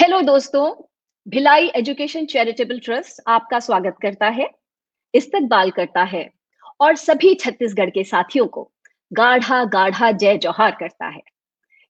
Hello 0.00 0.20
दोस्तों. 0.20 0.88
Bhilai 1.26 1.66
education 1.66 2.26
charitable 2.26 2.78
trust 2.78 3.20
आपका 3.26 3.58
स्वागत 3.58 3.96
करता 4.02 4.26
है, 4.26 4.48
इस्तकबाल 5.14 5.70
करता 5.70 6.02
है, 6.02 6.30
और 6.80 6.94
सभी 6.96 7.34
छत्तीसगढ़ 7.34 7.90
के 7.90 8.04
साथियों 8.04 8.46
को 8.46 8.62
गाढ़ा 9.12 9.64
गाढ़ा 9.64 10.10
जय 10.12 10.38
जौहार 10.38 10.76
करता 10.80 11.06
है। 11.06 11.20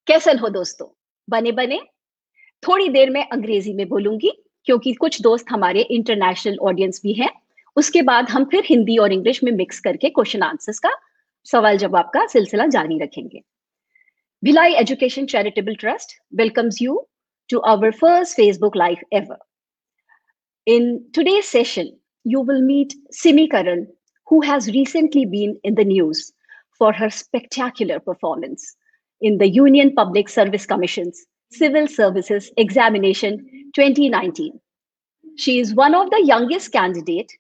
कैसन 0.07 0.39
हो 0.39 0.49
दोस्तों? 0.49 0.87
बने 1.29 1.53
बने। 1.53 1.81
थोड़ी 2.63 2.89
देर 2.89 3.11
में 3.11 3.29
अंग्रेज़ी 3.29 3.73
में 3.73 3.89
बोलूँगी, 3.89 4.33
क्योंकि 4.65 4.93
कुछ 4.95 5.21
दोस्त 5.23 5.47
हमारे 5.51 5.81
इंटरनेशनल 5.81 6.59
ऑडियंस 6.63 7.01
भी 7.03 7.13
हैं। 7.13 7.31
उसके 7.77 8.03
बाद 8.03 8.31
हम 8.31 8.45
फिर 8.45 8.65
हिंदी 8.67 8.97
और 8.97 9.13
इंग्लिश 9.13 9.43
में 9.45 9.53
मिक्स 9.53 9.81
करके 9.81 10.09
क्वेश्चन 10.09 10.43
आंसर्स 10.43 10.79
का 10.79 10.91
सवाल 11.47 11.77
जवाब 11.77 12.11
का 12.15 12.27
सिलसिला 12.27 12.67
जारी 12.67 12.99
रखेंगे। 12.99 13.43
Bhilai 14.45 14.75
education 14.75 15.27
charitable 15.27 15.75
trust 15.75 16.21
welcomes 16.35 16.83
you 16.83 17.07
to 17.51 17.61
our 17.63 17.91
first 17.91 18.37
Facebook 18.39 18.77
Live 18.77 19.03
ever. 19.13 19.37
In 20.67 21.05
today's 21.13 21.49
session, 21.49 21.99
you 22.25 22.41
will 22.41 22.61
meet 22.61 22.95
Simi 23.11 23.49
Karan, 23.49 23.89
who 24.29 24.41
has 24.41 24.69
recently 24.69 25.27
been 25.27 25.59
in 25.65 25.75
the 25.75 25.85
news 25.85 26.33
for 26.79 26.93
her 26.93 27.11
spectacular 27.11 27.99
performance 27.99 28.77
in 29.21 29.39
the 29.39 29.49
Union 29.49 29.93
Public 29.95 30.29
Service 30.29 30.65
Commission's 30.65 31.27
Civil 31.51 31.89
Services 31.89 32.53
Examination 32.57 33.39
2019. 33.75 34.59
She 35.37 35.59
is 35.59 35.75
one 35.75 35.95
of 35.95 36.09
the 36.11 36.23
youngest 36.25 36.71
candidate 36.71 37.33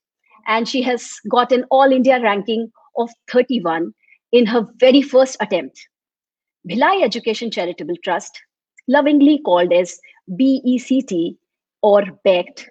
and 0.49 0.69
she 0.69 0.83
has 0.83 1.09
got 1.31 1.53
an 1.53 1.65
All 1.71 1.93
India 1.93 2.21
ranking 2.21 2.73
of 2.97 3.11
31 3.31 3.93
in 4.33 4.47
her 4.47 4.67
very 4.79 5.03
first 5.03 5.37
attempt. 5.41 5.79
Bhilai 6.69 7.05
Education 7.05 7.51
Charitable 7.51 7.97
Trust 8.03 8.41
lovingly 8.91 9.39
called 9.39 9.73
as 9.73 10.01
BECT 10.37 11.37
or 11.83 12.03
BECT, 12.25 12.71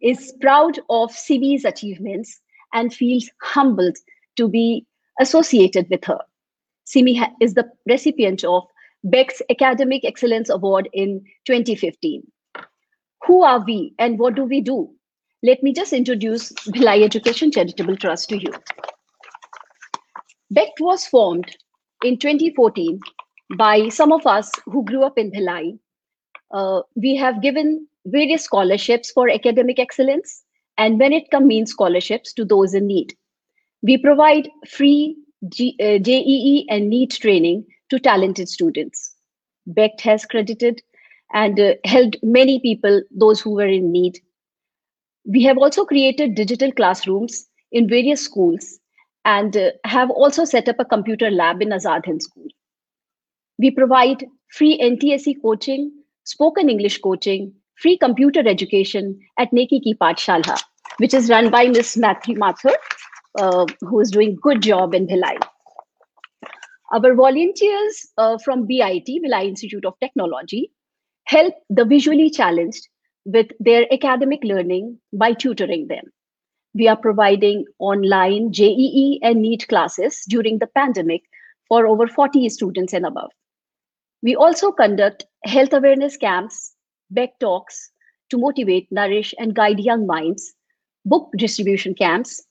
is 0.00 0.32
proud 0.40 0.78
of 0.88 1.12
Simi's 1.12 1.64
achievements 1.64 2.40
and 2.72 2.94
feels 2.94 3.28
humbled 3.42 3.96
to 4.36 4.48
be 4.48 4.86
associated 5.20 5.88
with 5.90 6.04
her. 6.04 6.18
Simi 6.84 7.20
is 7.40 7.54
the 7.54 7.68
recipient 7.86 8.44
of 8.44 8.64
BECT's 9.04 9.42
Academic 9.50 10.04
Excellence 10.04 10.48
Award 10.48 10.88
in 10.92 11.20
2015. 11.46 12.22
Who 13.26 13.42
are 13.42 13.62
we 13.64 13.94
and 13.98 14.18
what 14.18 14.34
do 14.34 14.44
we 14.44 14.60
do? 14.60 14.90
Let 15.42 15.62
me 15.62 15.72
just 15.72 15.92
introduce 15.92 16.52
Bhilai 16.52 17.02
Education 17.02 17.50
Charitable 17.50 17.96
Trust 17.96 18.28
to 18.30 18.38
you. 18.40 18.52
BECT 20.50 20.80
was 20.80 21.06
formed 21.06 21.56
in 22.04 22.18
2014 22.18 23.00
by 23.56 23.88
some 23.88 24.12
of 24.12 24.26
us 24.26 24.50
who 24.66 24.84
grew 24.84 25.02
up 25.04 25.18
in 25.18 25.30
Bhilai. 25.30 25.78
Uh, 26.52 26.82
we 26.94 27.16
have 27.16 27.42
given 27.42 27.86
various 28.06 28.44
scholarships 28.44 29.10
for 29.10 29.28
academic 29.28 29.78
excellence 29.78 30.42
and 30.78 30.98
when 30.98 31.12
it 31.12 31.30
comes 31.30 31.46
means 31.46 31.70
scholarships 31.70 32.32
to 32.34 32.44
those 32.44 32.74
in 32.74 32.86
need. 32.86 33.14
We 33.82 33.98
provide 33.98 34.48
free 34.68 35.16
G, 35.48 35.76
uh, 35.80 35.98
JEE 35.98 36.66
and 36.68 36.90
NEET 36.90 37.12
training 37.12 37.66
to 37.90 37.98
talented 37.98 38.48
students. 38.48 39.14
BECT 39.66 40.00
has 40.02 40.24
credited 40.26 40.82
and 41.32 41.58
uh, 41.58 41.74
helped 41.84 42.16
many 42.22 42.60
people, 42.60 43.02
those 43.10 43.40
who 43.40 43.50
were 43.50 43.66
in 43.66 43.92
need. 43.92 44.18
We 45.24 45.42
have 45.44 45.58
also 45.58 45.84
created 45.84 46.34
digital 46.34 46.72
classrooms 46.72 47.46
in 47.72 47.88
various 47.88 48.22
schools 48.22 48.78
and 49.24 49.56
uh, 49.56 49.70
have 49.84 50.10
also 50.10 50.44
set 50.44 50.68
up 50.68 50.76
a 50.78 50.84
computer 50.84 51.30
lab 51.30 51.62
in 51.62 51.68
Azad 51.70 52.04
Hind 52.04 52.22
School. 52.22 52.49
We 53.60 53.70
provide 53.70 54.24
free 54.48 54.78
NTSE 54.82 55.42
coaching, 55.42 55.92
spoken 56.24 56.70
English 56.70 56.98
coaching, 56.98 57.52
free 57.76 57.98
computer 57.98 58.40
education 58.48 59.18
at 59.38 59.50
Neki 59.50 59.82
Ki 59.84 59.94
Patshala, 60.00 60.58
which 60.96 61.12
is 61.12 61.28
run 61.28 61.50
by 61.50 61.66
Ms. 61.66 61.98
Matthew 61.98 62.36
Mathur, 62.36 62.72
uh, 63.38 63.66
who 63.80 64.00
is 64.00 64.10
doing 64.10 64.38
good 64.40 64.62
job 64.62 64.94
in 64.94 65.06
Bhilai. 65.06 65.36
Our 66.92 67.14
volunteers 67.14 68.08
uh, 68.16 68.38
from 68.38 68.66
BIT, 68.66 69.06
Bhilai 69.24 69.48
Institute 69.48 69.84
of 69.84 69.92
Technology, 70.00 70.70
help 71.24 71.52
the 71.68 71.84
visually 71.84 72.30
challenged 72.30 72.88
with 73.26 73.48
their 73.60 73.84
academic 73.92 74.40
learning 74.42 74.98
by 75.12 75.34
tutoring 75.34 75.86
them. 75.88 76.04
We 76.74 76.88
are 76.88 76.96
providing 76.96 77.66
online 77.78 78.54
JEE 78.54 79.20
and 79.22 79.42
NEET 79.42 79.68
classes 79.68 80.24
during 80.30 80.60
the 80.60 80.66
pandemic 80.68 81.24
for 81.68 81.86
over 81.86 82.06
40 82.06 82.48
students 82.48 82.94
and 82.94 83.04
above. 83.04 83.30
We 84.22 84.36
also 84.36 84.70
conduct 84.72 85.24
health 85.44 85.72
awareness 85.72 86.16
camps, 86.16 86.74
BEC 87.10 87.38
talks 87.40 87.90
to 88.30 88.38
motivate, 88.38 88.86
nourish, 88.90 89.34
and 89.38 89.54
guide 89.54 89.80
young 89.80 90.06
minds, 90.06 90.52
book 91.04 91.30
distribution 91.36 91.94
camps, 91.94 92.42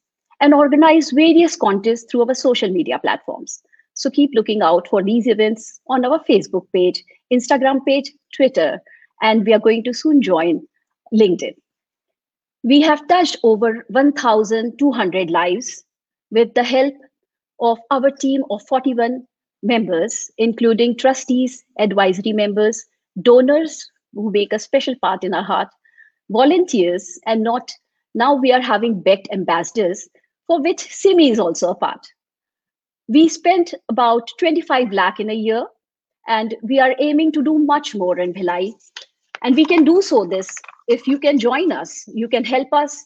and 0.41 0.53
organize 0.53 1.11
various 1.11 1.55
contests 1.55 2.05
through 2.09 2.27
our 2.27 2.33
social 2.33 2.69
media 2.69 2.99
platforms. 2.99 3.61
So 3.93 4.09
keep 4.09 4.31
looking 4.33 4.61
out 4.61 4.87
for 4.87 5.03
these 5.03 5.27
events 5.27 5.79
on 5.87 6.05
our 6.05 6.23
Facebook 6.23 6.65
page, 6.73 7.03
Instagram 7.31 7.85
page, 7.85 8.11
Twitter, 8.35 8.79
and 9.21 9.45
we 9.45 9.53
are 9.53 9.59
going 9.59 9.83
to 9.83 9.93
soon 9.93 10.21
join 10.21 10.61
LinkedIn. 11.13 11.55
We 12.63 12.81
have 12.81 13.07
touched 13.07 13.37
over 13.43 13.85
1,200 13.89 15.29
lives 15.29 15.83
with 16.31 16.53
the 16.53 16.63
help 16.63 16.93
of 17.59 17.77
our 17.91 18.09
team 18.09 18.43
of 18.49 18.61
41 18.67 19.25
members, 19.61 20.31
including 20.37 20.97
trustees, 20.97 21.63
advisory 21.79 22.33
members, 22.33 22.85
donors 23.21 23.89
who 24.13 24.31
make 24.31 24.53
a 24.53 24.59
special 24.59 24.95
part 25.01 25.23
in 25.23 25.33
our 25.33 25.43
heart, 25.43 25.69
volunteers, 26.29 27.19
and 27.25 27.43
not 27.43 27.71
now 28.15 28.33
we 28.33 28.51
are 28.51 28.61
having 28.61 29.01
BECT 29.01 29.27
ambassadors, 29.31 30.07
for 30.47 30.61
which 30.61 30.79
Simi 30.79 31.29
is 31.29 31.39
also 31.39 31.69
a 31.69 31.75
part. 31.75 32.07
We 33.07 33.27
spent 33.29 33.73
about 33.89 34.29
25 34.39 34.91
lakh 34.91 35.19
in 35.19 35.29
a 35.29 35.33
year, 35.33 35.65
and 36.27 36.55
we 36.63 36.79
are 36.79 36.95
aiming 36.99 37.31
to 37.33 37.43
do 37.43 37.57
much 37.57 37.95
more 37.95 38.19
in 38.19 38.33
Bhilai. 38.33 38.73
And 39.43 39.55
we 39.55 39.65
can 39.65 39.83
do 39.83 40.01
so 40.01 40.25
this 40.25 40.53
if 40.87 41.07
you 41.07 41.19
can 41.19 41.39
join 41.39 41.71
us. 41.71 42.03
You 42.07 42.27
can 42.27 42.43
help 42.43 42.71
us 42.73 43.03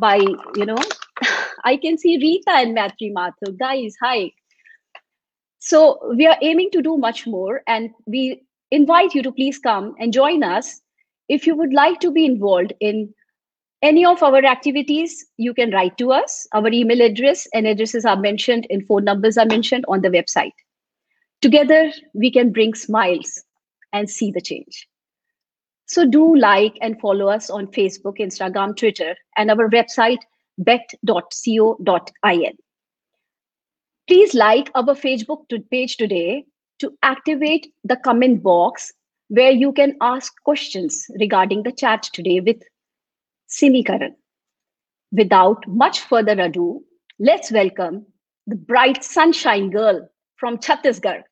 by, 0.00 0.16
you 0.16 0.66
know, 0.66 0.78
I 1.64 1.76
can 1.76 1.98
see 1.98 2.18
Rita 2.18 2.50
and 2.50 2.74
Matri 2.74 3.10
Mathur. 3.10 3.56
Guys, 3.58 3.96
hi. 4.00 4.32
So 5.66 5.98
we 6.14 6.28
are 6.28 6.38
aiming 6.42 6.70
to 6.74 6.80
do 6.80 6.96
much 6.96 7.26
more, 7.26 7.62
and 7.66 7.90
we 8.06 8.44
invite 8.70 9.16
you 9.16 9.22
to 9.24 9.32
please 9.32 9.58
come 9.58 9.96
and 9.98 10.12
join 10.12 10.44
us. 10.44 10.80
If 11.28 11.44
you 11.44 11.56
would 11.56 11.72
like 11.72 11.98
to 12.02 12.12
be 12.12 12.24
involved 12.24 12.72
in 12.78 13.12
any 13.82 14.06
of 14.06 14.22
our 14.22 14.44
activities, 14.44 15.26
you 15.38 15.52
can 15.52 15.72
write 15.72 15.98
to 15.98 16.12
us. 16.12 16.46
Our 16.52 16.68
email 16.68 17.00
address 17.00 17.48
and 17.52 17.66
addresses 17.66 18.04
are 18.04 18.16
mentioned 18.16 18.68
and 18.70 18.86
phone 18.86 19.02
numbers 19.02 19.36
are 19.36 19.44
mentioned 19.44 19.84
on 19.88 20.02
the 20.02 20.08
website. 20.08 20.52
Together, 21.42 21.90
we 22.14 22.30
can 22.30 22.52
bring 22.52 22.74
smiles 22.74 23.42
and 23.92 24.08
see 24.08 24.30
the 24.30 24.40
change. 24.40 24.86
So 25.86 26.06
do 26.06 26.36
like 26.36 26.78
and 26.80 27.00
follow 27.00 27.26
us 27.26 27.50
on 27.50 27.66
Facebook, 27.66 28.20
Instagram, 28.20 28.76
Twitter, 28.76 29.16
and 29.36 29.50
our 29.50 29.68
website, 29.68 30.20
bet.co.in. 30.58 32.56
Please 34.08 34.34
like 34.34 34.70
our 34.76 34.94
Facebook 34.94 35.48
page 35.68 35.96
today 35.96 36.44
to 36.78 36.92
activate 37.02 37.72
the 37.82 37.96
comment 37.96 38.40
box 38.40 38.92
where 39.28 39.50
you 39.50 39.72
can 39.72 39.96
ask 40.00 40.32
questions 40.44 41.06
regarding 41.18 41.64
the 41.64 41.72
chat 41.72 42.04
today 42.12 42.38
with 42.38 42.62
Simi 43.48 43.82
Karan. 43.82 44.14
Without 45.10 45.66
much 45.66 46.00
further 46.02 46.40
ado, 46.40 46.84
let's 47.18 47.50
welcome 47.50 48.06
the 48.46 48.54
bright 48.54 49.02
sunshine 49.02 49.70
girl 49.70 50.08
from 50.36 50.58
Chhattisgarh, 50.58 51.22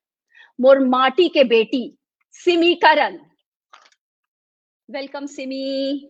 Mormati 0.61 1.29
ke 1.31 1.49
beti, 1.49 1.95
Simi 2.33 2.77
Karan. 2.81 3.21
Welcome, 4.89 5.29
Simi. 5.29 6.09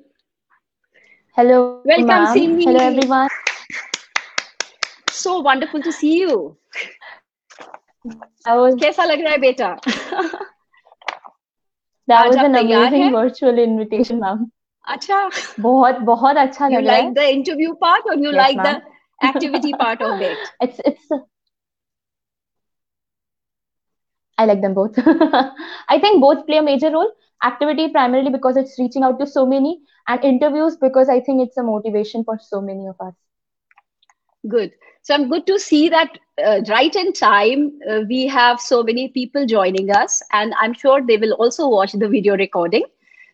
Hello. 1.37 1.83
Welcome, 1.85 2.27
Simi. 2.33 2.65
Hello, 2.65 2.79
everyone 2.79 3.29
so 5.14 5.40
wonderful 5.40 5.82
to 5.82 5.92
see 5.92 6.20
you. 6.20 6.58
That 8.46 8.56
was, 8.56 8.76
कैसा 8.76 9.06
लग 9.06 9.22
रहा 9.22 9.32
है 9.32 9.38
बेटा? 9.40 9.76
That 12.08 12.28
was 12.28 12.38
an 12.38 12.56
amazing 12.56 13.12
virtual 13.12 13.60
invitation, 13.60 14.20
ma'am. 14.20 14.52
अच्छा 14.90 15.30
बहुत 15.60 16.00
बहुत 16.10 16.38
अच्छा 16.38 16.70
you 16.72 16.82
like 16.82 17.14
the 17.16 17.26
interview 17.32 17.74
part 17.84 18.06
or 18.06 18.16
you 18.16 18.32
yes, 18.32 18.56
like 18.56 18.64
the 18.64 18.82
activity 19.28 19.74
part 19.82 20.02
of 20.02 20.22
it 20.22 20.50
it's 20.68 20.80
it's 20.92 21.12
I 24.38 24.46
like 24.46 24.62
them 24.62 24.74
both. 24.74 24.98
I 25.90 26.00
think 26.00 26.22
both 26.22 26.46
play 26.46 26.58
a 26.58 26.62
major 26.62 26.90
role. 26.92 27.12
Activity 27.44 27.90
primarily 27.90 28.30
because 28.30 28.56
it's 28.58 28.78
reaching 28.80 29.04
out 29.04 29.20
to 29.20 29.28
so 29.28 29.46
many, 29.46 29.82
and 30.08 30.24
interviews 30.24 30.78
because 30.78 31.10
I 31.10 31.20
think 31.20 31.42
it's 31.46 31.58
a 31.58 31.64
motivation 31.64 32.24
for 32.24 32.38
so 32.40 32.62
many 32.62 32.88
of 32.88 32.96
us. 33.08 33.14
Good. 34.49 34.73
So 35.03 35.15
I'm 35.15 35.29
good 35.29 35.47
to 35.47 35.59
see 35.59 35.89
that 35.91 36.19
uh, 36.45 36.61
right 36.69 36.95
in 36.95 37.13
time, 37.13 37.79
uh, 37.89 38.01
we 38.09 38.27
have 38.27 38.61
so 38.61 38.83
many 38.83 39.09
people 39.09 39.47
joining 39.47 39.91
us, 39.91 40.23
and 40.33 40.55
I'm 40.61 40.73
sure 40.73 41.01
they 41.07 41.17
will 41.19 41.33
also 41.35 41.69
watch 41.69 41.93
the 41.93 42.09
video 42.09 42.37
recording. 42.37 42.85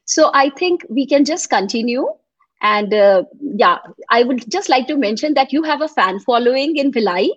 So 0.05 0.31
I 0.35 0.51
think 0.51 0.85
we 0.89 1.07
can 1.07 1.25
just 1.25 1.49
continue. 1.49 2.09
And 2.63 2.93
uh, 2.93 3.25
yeah, 3.41 3.79
I 4.11 4.25
would 4.25 4.51
just 4.51 4.69
like 4.69 4.87
to 4.89 4.97
mention 4.97 5.35
that 5.35 5.53
you 5.53 5.63
have 5.63 5.81
a 5.81 5.89
fan 5.89 6.21
following 6.21 6.77
in 6.77 6.93
Bhilai. 6.93 7.29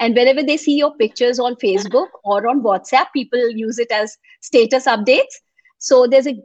And 0.00 0.16
whenever 0.16 0.42
they 0.42 0.56
see 0.56 0.76
your 0.76 0.94
pictures 0.96 1.38
on 1.38 1.54
Facebook 1.56 2.08
or 2.24 2.48
on 2.48 2.62
WhatsApp, 2.62 3.06
people 3.14 3.50
use 3.50 3.78
it 3.78 3.90
as 3.92 4.16
status 4.40 4.86
updates. 4.86 5.40
So 5.78 6.06
there's 6.06 6.26
a 6.26 6.36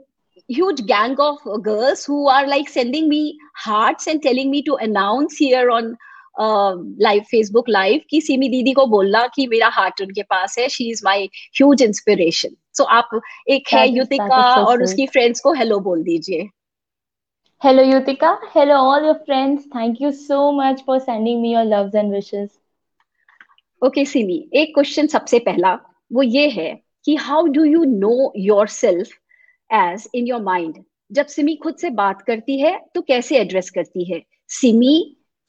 huge 0.47 0.85
gang 0.85 1.15
of 1.19 1.37
girls 1.63 2.05
who 2.05 2.27
are 2.27 2.47
like 2.47 2.69
sending 2.69 3.09
me 3.09 3.37
hearts 3.55 4.07
and 4.07 4.21
telling 4.21 4.51
me 4.51 4.61
to 4.63 4.75
announce 4.75 5.37
here 5.37 5.71
on 5.71 5.97
live 6.39 7.23
Facebook 7.31 7.69
live 7.69 8.01
की 8.09 8.21
semi 8.21 8.49
दीदी 8.49 8.73
को 8.73 8.85
बोलना 8.85 9.25
कि 9.35 9.47
मेरा 9.47 9.67
heart 9.73 10.01
उनके 10.01 10.23
पास 10.29 10.57
है 10.59 10.67
she 10.69 10.89
is 10.91 11.01
my 11.05 11.25
huge 11.55 11.81
inspiration 11.81 12.55
so 12.77 12.83
आप 12.99 13.19
एक 13.49 13.73
है 13.73 13.87
युतिका 13.89 14.53
और 14.63 14.83
उसकी 14.83 15.07
फ्रेंड्स 15.07 15.41
को 15.41 15.53
हेलो 15.53 15.79
बोल 15.89 16.03
दीजिए 16.03 16.49
Hello, 17.61 17.83
Yutika. 17.83 18.27
Hello, 18.51 18.75
all 18.79 19.03
your 19.03 19.15
friends. 19.21 19.63
Thank 19.71 19.97
you 19.99 20.13
so 20.13 20.53
much 20.53 20.83
for 20.83 20.97
sending 20.97 21.41
me 21.41 21.49
your 21.51 21.63
loves 21.65 21.93
and 21.93 22.09
wishes. 22.09 22.51
Okay, 23.81 24.05
Simi. 24.05 24.37
एक 24.53 24.73
क्वेश्चन 24.75 25.07
सबसे 25.07 25.39
पहला 25.39 25.73
वो 26.11 26.23
ये 26.23 26.47
है 26.49 26.69
कि 27.05 27.15
how 27.15 27.47
do 27.47 27.63
you 27.63 27.83
know 27.85 28.31
yourself 28.67 29.11
as 29.69 30.07
in 30.15 30.27
your 30.27 30.41
mind 30.41 30.83
जब 31.11 31.25
सिमी 31.25 31.55
खुद 31.55 31.75
से 31.75 31.89
बात 31.99 32.21
करती 32.21 32.59
है 32.59 32.77
तो 32.95 33.01
कैसे 33.01 33.37
एड्रेस 33.37 33.69
करती 33.69 34.11
है 34.11 34.21
सिमी 34.51 34.95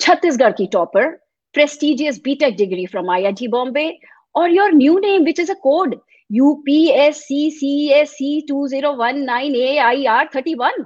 छत्तीसगढ़ 0.01 0.53
की 0.53 0.67
topper 0.67 1.09
prestigious 1.55 2.21
BTech 2.25 2.57
degree 2.57 2.87
from 2.87 3.11
IIT 3.11 3.49
Bombay 3.49 3.99
और 4.35 4.51
your 4.51 4.73
new 4.73 4.99
name 4.99 5.25
which 5.25 5.41
is 5.41 5.51
a 5.51 5.55
code 5.63 6.01
UPSC 6.31 7.51
CSC 7.51 8.47
2019 8.51 9.55
AIR 9.57 10.29
31 10.37 10.85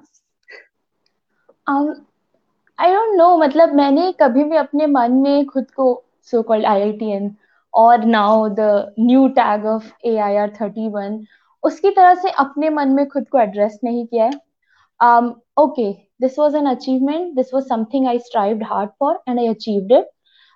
I 2.78 2.92
don't 2.92 3.16
know 3.16 3.36
मतलब 3.36 3.74
मैंने 3.74 4.12
कभी 4.12 4.44
भी 4.44 4.56
अपने 4.56 4.86
मन 4.86 5.12
में 5.12 5.46
खुद 5.46 5.70
को 5.70 6.04
सो 6.30 6.42
कॉल्ड 6.42 6.66
आईआईटीएन 6.66 7.34
और 7.74 8.04
now 8.04 8.48
the 8.48 8.94
new 9.00 9.28
tag 9.28 9.66
of 9.66 9.92
AIR 10.04 10.52
31 10.62 11.18
उसकी 11.62 11.90
तरह 11.90 12.14
से 12.14 12.30
अपने 12.30 12.70
मन 12.70 12.88
में 12.88 13.06
खुद 13.08 13.28
को 13.28 13.38
एड्रेस 13.38 13.78
नहीं 13.84 14.06
किया 14.06 14.24
है। 14.24 14.30
Okay 14.30 15.22
um 15.22 15.26
okay 15.58 15.92
this 16.24 16.36
was 16.36 16.54
an 16.54 16.66
achievement 16.68 17.36
this 17.36 17.52
was 17.52 17.68
something 17.68 18.06
i 18.06 18.16
strived 18.18 18.62
hard 18.72 18.90
for 18.98 19.12
and 19.26 19.40
i 19.40 19.46
achieved 19.52 19.94
it 19.98 20.10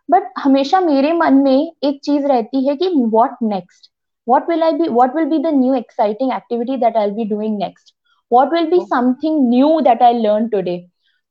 but 0.08 0.32
हमेशा 0.38 0.80
मेरे 0.80 1.12
मन 1.12 1.34
में 1.44 1.72
एक 1.84 2.00
चीज़ 2.04 2.26
रहती 2.26 2.66
है 2.68 2.76
कि 2.76 2.90
what 3.14 3.42
next 3.52 3.90
what 4.26 4.48
will 4.50 4.62
i 4.62 4.70
be 4.72 4.88
what 4.90 5.14
will 5.14 5.28
be 5.30 5.38
the 5.38 5.52
new 5.52 5.74
exciting 5.74 6.32
activity 6.32 6.76
that 6.76 6.96
i'll 6.96 7.16
be 7.16 7.28
doing 7.34 7.58
next 7.58 7.92
what 8.30 8.54
will 8.56 8.70
be 8.70 8.80
something 8.94 9.36
new 9.50 9.70
that 9.82 10.02
i 10.02 10.12
learned 10.18 10.54
today 10.56 10.78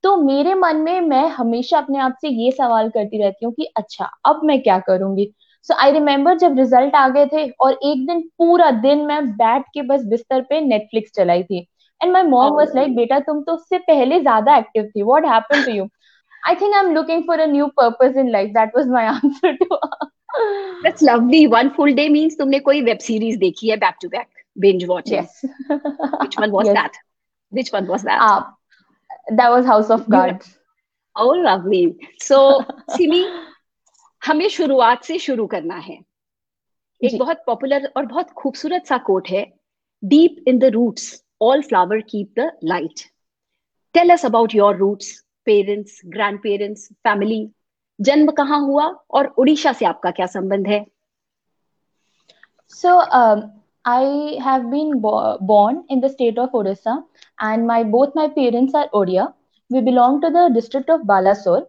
तो 0.04 0.16
मेरे 0.18 0.54
मन 0.56 0.78
में 0.78 1.00
मैं 1.01 1.28
हमेशा 1.30 1.78
अपने 1.78 2.00
आप 2.00 2.16
से 2.22 2.30
ये 2.44 2.51
सवाल 2.51 2.89
करती 2.89 3.22
रहती 3.24 3.45
हूँ 3.45 3.54
कि 3.54 3.66
अच्छा 3.78 4.10
अब 4.25 4.42
मैं 4.44 4.62
क्या 4.63 4.78
करूँगी 4.80 5.31
सो 5.63 5.75
आई 5.84 5.92
रिमेम्बर 5.92 6.38
जब 6.38 6.57
रिज़ल्ट 6.60 6.95
आ 6.95 7.07
गए 7.10 7.25
थे 7.25 7.50
और 7.62 7.74
एक 7.74 8.06
दिन 8.07 8.22
पूरा 8.38 8.69
दिन 8.81 9.06
मैं 9.06 9.25
बैठ 9.38 9.63
के 9.74 9.81
बस 9.88 10.06
बिस्तर 10.10 10.42
पे 10.50 10.62
नेटफ्लिक्स 10.62 11.12
चलाई 11.16 11.44
थी 11.44 11.68
and 12.02 12.12
my 12.14 12.24
mom 12.24 12.54
was 12.54 12.76
like 12.76 12.96
बेटा 12.96 13.20
तुम 13.28 13.42
तो 13.44 13.54
उससे 13.54 13.78
पहले 13.88 14.20
ज़्यादा 14.20 14.58
एक्टिव 14.58 14.92
थी 14.96 15.02
what 15.04 15.26
happen 15.26 15.64
to 15.66 15.72
you 15.72 15.88
I 16.44 16.54
think 16.56 16.76
I'm 16.76 16.94
looking 16.94 17.24
for 17.26 17.36
a 17.36 17.46
new 17.48 17.66
purpose 17.78 18.16
in 18.16 18.32
life. 18.32 18.52
That 18.54 18.76
was 18.76 18.88
my 18.88 19.02
answer 19.14 19.50
to 19.62 19.66
her. 19.72 20.08
That's 20.84 21.02
lovely. 21.02 21.48
One 21.48 21.72
full 21.78 21.94
day 21.94 22.06
means 22.10 22.38
तुमने 22.38 22.60
कोई 22.68 22.82
web 22.86 23.02
series 23.06 23.38
देखी 23.40 23.70
है 23.70 23.78
back 23.80 24.00
to 24.04 24.10
back 24.10 24.30
binge 24.66 24.86
watching. 24.92 25.14
Yes. 25.14 25.44
Which 26.22 26.38
one 26.38 26.52
was 26.52 26.68
yes. 26.68 26.78
that? 26.78 27.02
Which 27.54 27.74
one 27.74 27.88
was 27.88 28.04
that? 28.04 28.22
Uh, 28.22 28.44
that 29.42 29.52
was 29.52 29.66
House 29.66 29.90
of 29.90 30.08
Cards. 30.10 30.58
Oh, 31.16 31.30
lovely. 31.50 31.84
So, 32.30 32.64
Simi, 32.96 33.24
हमें 34.22 34.48
शुरुआत 34.50 35.04
से 35.04 35.18
शुरू 35.20 35.46
करना 35.48 35.76
है 35.76 36.00
एक 37.02 37.18
बहुत 37.20 37.44
पॉपुलर 37.48 37.92
और 37.98 38.06
बहुत 38.06 38.30
खूबसूरत 38.38 38.86
सा 38.88 38.98
कोट 38.98 39.30
है 39.30 39.46
deep 40.04 40.44
in 40.48 40.60
the 40.60 40.66
roots 40.76 41.12
All 41.43 41.62
flower 41.62 42.00
keep 42.11 42.38
the 42.38 42.50
light 42.73 43.00
tell 43.94 44.11
us 44.12 44.25
about 44.26 44.55
your 44.55 44.76
roots 44.76 45.11
parents 45.47 46.00
grand 46.14 46.38
parents 46.43 46.88
family 47.05 47.41
जन्म 47.99 48.31
कहाँ 48.41 48.61
हुआ 48.67 48.87
और 49.14 49.26
उड़ीसा 49.38 49.73
से 49.81 49.85
आपका 49.87 50.11
क्या 50.19 50.26
संबंध 50.37 50.69
है 50.69 50.85
so 52.76 52.99
I 53.91 54.38
have 54.44 54.62
been 54.70 54.94
born 55.53 55.82
in 55.94 56.00
the 56.00 56.09
state 56.09 56.38
of 56.38 56.56
Odisha 56.62 56.97
and 57.49 57.67
my 57.73 57.82
both 57.94 58.14
my 58.20 58.29
parents 58.38 58.75
are 58.81 58.88
Odia. 59.00 59.32
We 59.70 59.81
belong 59.81 60.20
to 60.23 60.31
the 60.31 60.49
district 60.55 60.91
of 60.94 61.06
Balasore 61.11 61.62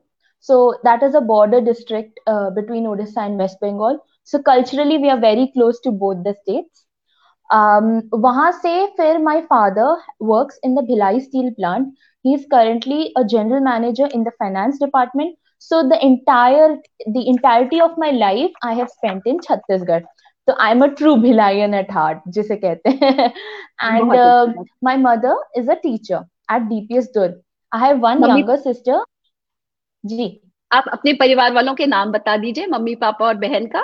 So 0.46 0.78
that 0.84 1.02
is 1.04 1.16
a 1.16 1.22
border 1.22 1.62
district 1.62 2.20
uh, 2.28 2.50
between 2.50 2.84
Odisha 2.84 3.26
and 3.26 3.38
West 3.38 3.62
Bengal. 3.62 4.06
So 4.26 4.42
culturally, 4.42 4.98
we 4.98 5.10
are 5.10 5.20
very 5.20 5.50
close 5.54 5.80
to 5.82 5.92
both 5.92 6.22
the 6.24 6.36
states. 6.42 6.86
Um, 7.51 8.03
वहाँ 8.15 8.51
से 8.53 8.87
फिर 8.97 9.19
my 9.19 9.41
father 9.43 9.97
works 10.21 10.59
in 10.63 10.75
the 10.75 10.83
Bhilai 10.83 11.21
steel 11.21 11.53
plant. 11.55 11.95
He 12.23 12.35
is 12.35 12.47
currently 12.53 13.13
a 13.17 13.25
general 13.25 13.61
manager 13.61 14.07
in 14.07 14.25
the 14.25 14.33
finance 14.39 14.79
department. 14.79 15.37
So 15.59 15.89
the 15.89 15.99
entire 16.05 16.77
the 17.07 17.29
entirety 17.29 17.81
of 17.81 17.97
my 17.99 18.11
life 18.11 18.51
I 18.63 18.75
have 18.75 18.91
spent 18.91 19.27
in 19.27 19.39
Chhattisgarh. 19.41 20.05
So 20.49 20.55
I'm 20.59 20.83
a 20.83 20.95
true 20.95 21.17
Bhilaian 21.17 21.75
at 21.75 21.91
heart, 21.91 22.21
जिसे 22.29 22.57
कहते 22.57 22.91
हैं. 23.03 23.33
And 23.81 24.15
uh, 24.15 24.47
my 24.83 24.97
mother 24.97 25.37
is 25.57 25.69
a 25.69 25.77
teacher 25.77 26.25
at 26.49 26.69
DPS 26.69 27.09
Durg. 27.17 27.35
I 27.73 27.79
have 27.79 28.01
one 28.01 28.23
younger 28.25 28.57
sister 28.57 29.01
जी 30.05 30.29
आप 30.73 30.85
अपने 30.93 31.13
परिवार 31.13 31.53
वालों 31.53 31.75
के 31.75 31.87
नाम 31.87 32.13
बता 32.13 32.37
दीजिए 32.37 32.67
मम्मी 32.67 32.95
पापा 32.95 33.27
और 33.27 33.35
बहन 33.35 33.67
का 33.67 33.83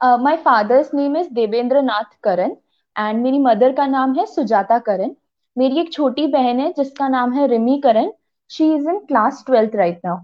my 0.00 0.36
father's 0.36 0.90
name 0.94 1.16
is 1.16 1.28
Devendra 1.34 1.82
Nath 1.82 2.14
Karan 2.22 2.54
and 2.96 3.22
मेरी 3.22 3.38
मदर 3.38 3.72
का 3.72 3.86
नाम 3.86 4.14
है 4.14 4.26
सुजाता 4.26 4.78
करण। 4.78 5.14
मेरी 5.56 5.80
एक 5.80 5.92
छोटी 5.92 6.26
बहन 6.26 6.60
है 6.60 6.72
जिसका 6.72 7.08
नाम 7.08 7.32
है 7.32 7.46
Rimi 7.46 7.80
Karan. 7.80 8.10
She 8.50 8.72
is 8.74 8.88
in 8.88 8.98
class 8.98 9.42
twelfth 9.46 9.76
right 9.76 10.00
now 10.04 10.18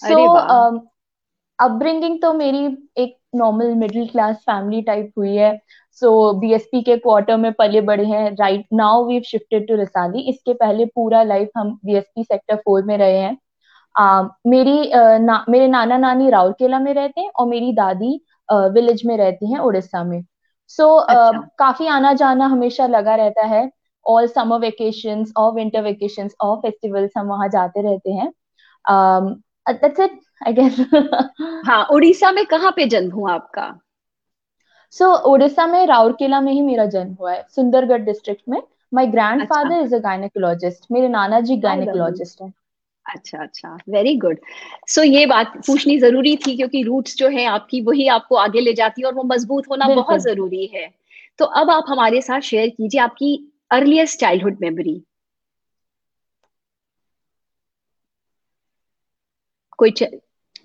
so 0.00 0.24
upbringing 1.58 2.20
तो 2.22 2.32
मेरी 2.34 2.66
एक 2.98 3.16
normal 3.34 3.74
middle 3.74 4.06
class 4.08 4.36
family 4.36 4.82
type 4.82 5.12
हुई 5.18 5.34
है। 5.36 5.56
सो 6.02 6.32
बीएसपी 6.40 6.82
के 6.82 6.96
क्वार्टर 6.96 7.36
में 7.36 7.52
पले 7.52 7.80
बड़े 7.80 8.04
हैं। 8.04 8.30
Right 8.36 8.66
now 8.72 9.04
we 9.06 9.20
shifted 9.26 9.66
to 9.68 9.76
Risali 9.76 10.20
इसके 10.30 10.54
पहले 10.54 10.84
पूरा 10.86 11.22
लाइफ 11.22 11.50
हम 11.56 11.78
बीएसपी 11.84 12.24
सेक्टर 12.24 12.56
फोर 12.56 12.82
में 12.84 12.96
रहे 12.98 13.18
हैं। 13.18 13.36
आ, 13.94 14.22
मेरी 14.46 14.90
ना, 14.94 15.44
मेरे 15.48 15.68
नाना 15.68 15.96
नानी 15.98 16.30
राउरकेला 16.30 16.78
में 16.78 16.92
रहते 16.94 17.20
हैं 17.20 17.30
और 17.30 17.46
मेरी 17.48 17.72
दादी 17.72 18.20
विलेज 18.52 19.02
में 19.06 19.16
रहती 19.16 19.52
हैं 19.52 19.58
उड़ीसा 19.58 20.04
में। 20.04 20.24
सो 20.68 21.00
so, 21.00 21.06
अच्छा. 21.08 21.48
काफ़ी 21.58 21.86
आना 21.86 22.12
जाना 22.12 22.46
हमेशा 22.46 22.86
लगा 22.86 23.14
रहता 23.14 23.44
है। 23.46 23.70
ऑल 24.06 24.26
समर 24.26 24.58
वेकेशन 24.58 25.24
और 25.36 25.52
विंटर 25.52 25.82
वेकेशन 25.82 26.30
और 26.40 26.56
फेस्टिवल्स 26.56 27.10
हम 27.18 27.26
वहाँ 27.26 27.48
जाते 27.48 27.82
रहते 27.82 28.12
हैं। 28.12 28.32
दैट्स 29.68 30.00
इट 30.00 30.20
आई 30.46 30.52
गेस 30.52 30.76
हाँ 31.66 31.84
उड़ीसा 31.84 32.32
में 32.32 32.46
कहाँ 32.46 32.72
पे 32.76 32.86
जन्म 32.86 33.12
हुआ 33.12 33.32
आपका? 33.32 33.80
सो 34.90 35.04
so, 35.04 35.20
उड़ीसा 35.20 35.66
में 35.66 35.86
राउरकेला 35.86 36.40
में 36.40 36.52
ही 36.52 36.60
मेरा 36.62 36.86
जन्म 36.86 37.14
हुआ 37.20 37.32
है 37.32 37.46
सुंदरगढ़ 37.54 37.98
डिस्ट्रिक्ट 37.98 38.42
में। 38.48 38.62
My 38.94 39.06
grandfather 39.46 39.80
is 39.80 39.94
a 39.94 39.98
gynaecologist 39.98 40.86
मेरे 40.92 41.08
नाना 41.08 41.40
जी 41.40 41.56
गायनेकोलॉजिस्ट 41.56 42.42
हैं। 42.42 42.54
अच्छा 43.14 43.38
अच्छा 43.38 43.76
वेरी 43.88 44.16
गुड 44.16 44.38
सो 44.88 45.02
ये 45.02 45.24
बात 45.26 45.52
पूछनी 45.66 45.98
ज़रूरी 45.98 46.36
थी 46.36 46.56
क्योंकि 46.56 46.82
रूट्स 46.82 47.16
जो 47.16 47.28
है 47.28 47.44
आपकी 47.46 47.80
वही 47.80 48.08
आपको 48.08 48.36
आगे 48.36 48.60
ले 48.60 48.72
जाती 48.72 49.02
है 49.02 49.06
और 49.06 49.14
वो 49.14 49.22
मज़बूत 49.22 49.68
होना 49.70 49.88
बहुत 49.94 50.20
ज़रूरी 50.20 50.66
है 50.74 50.88
तो 51.38 51.44
अब 51.60 51.70
आप 51.70 51.84
हमारे 51.88 52.20
साथ 52.22 52.40
शेयर 52.50 52.68
कीजिए 52.68 53.00
आपकी 53.00 53.34
अर्लीस्ट 53.70 54.20
चाइल्डहुड 54.20 54.58
मेमोरी 54.60 55.02
कोई 59.78 59.92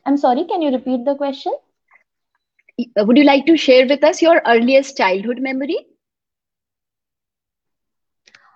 I'm 0.07 0.17
sorry, 0.17 0.45
can 0.45 0.63
you 0.63 0.71
repeat 0.71 1.05
the 1.05 1.13
question? 1.15 1.53
Would 2.98 3.17
you 3.17 3.24
like 3.24 3.45
to 3.45 3.55
share 3.55 3.88
with 3.88 4.03
us 4.03 4.21
your 4.21 4.41
earliest 4.48 4.98
childhood 4.98 5.39
memory? 5.39 5.77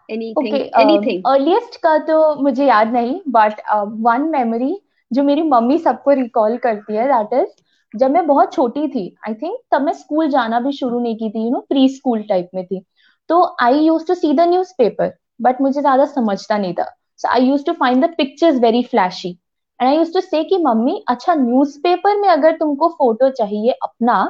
Anything 0.10 1.24
earliest 1.26 1.76
का 1.84 1.98
तो 2.08 2.34
मुझे 2.44 2.66
याद 2.66 2.92
नहीं 2.94 3.20
बट 3.30 3.62
वन 4.08 4.30
मेमोरी 4.32 4.80
जो 5.12 5.24
मेरी 5.24 5.42
मम्मी 5.50 5.78
सबको 5.80 6.12
रिकॉल 6.14 6.58
करती 6.58 6.96
है 6.96 7.08
दैट 7.08 7.34
इज़ 7.42 7.50
जब 7.94 8.12
मैं 8.12 8.26
बहुत 8.28 8.54
छोटी 8.54 8.88
थी 8.88 9.04
आई 9.28 9.34
थिंक 9.34 9.58
तब 9.72 9.82
मैं 9.82 9.94
स्कूल 9.94 10.30
जाना 10.30 10.60
भी 10.60 10.72
शुरू 10.72 11.00
नहीं 11.00 11.16
की 11.18 11.30
थी 11.30 11.44
you 11.44 11.52
know 11.52 11.60
pre 11.70 11.88
school 11.90 12.22
type 12.30 12.50
में 12.56 12.66
थी। 12.66 12.84
तो 13.30 13.42
I 13.62 13.80
use 13.80 14.06
to 14.08 14.14
see 14.16 14.34
the 14.34 14.42
newspaper 14.78 15.14
but 15.42 15.62
मुझे 15.62 15.80
ज़्यादा 15.82 16.06
समझता 16.06 16.58
नहीं 16.58 16.74
था। 16.74 16.84
So 17.20 17.30
I 17.30 17.46
use 17.46 17.64
to 17.66 17.74
find 17.74 18.06
the 18.06 18.10
pictures 18.18 18.60
very 18.62 18.84
flashy 18.84 19.30
and 19.30 19.90
I 19.90 19.96
use 19.98 20.14
to 20.14 20.22
say 20.22 20.44
कि 20.44 20.58
मम्मी 20.58 21.04
अच्छा 21.10 21.34
न्यूज़पेपर 21.36 22.18
में 22.18 22.28
अगर 22.30 22.58
तुमको 22.58 22.88
फ़ोटो 22.90 23.30
चाहिए 23.32 23.72
अपना 23.84 24.24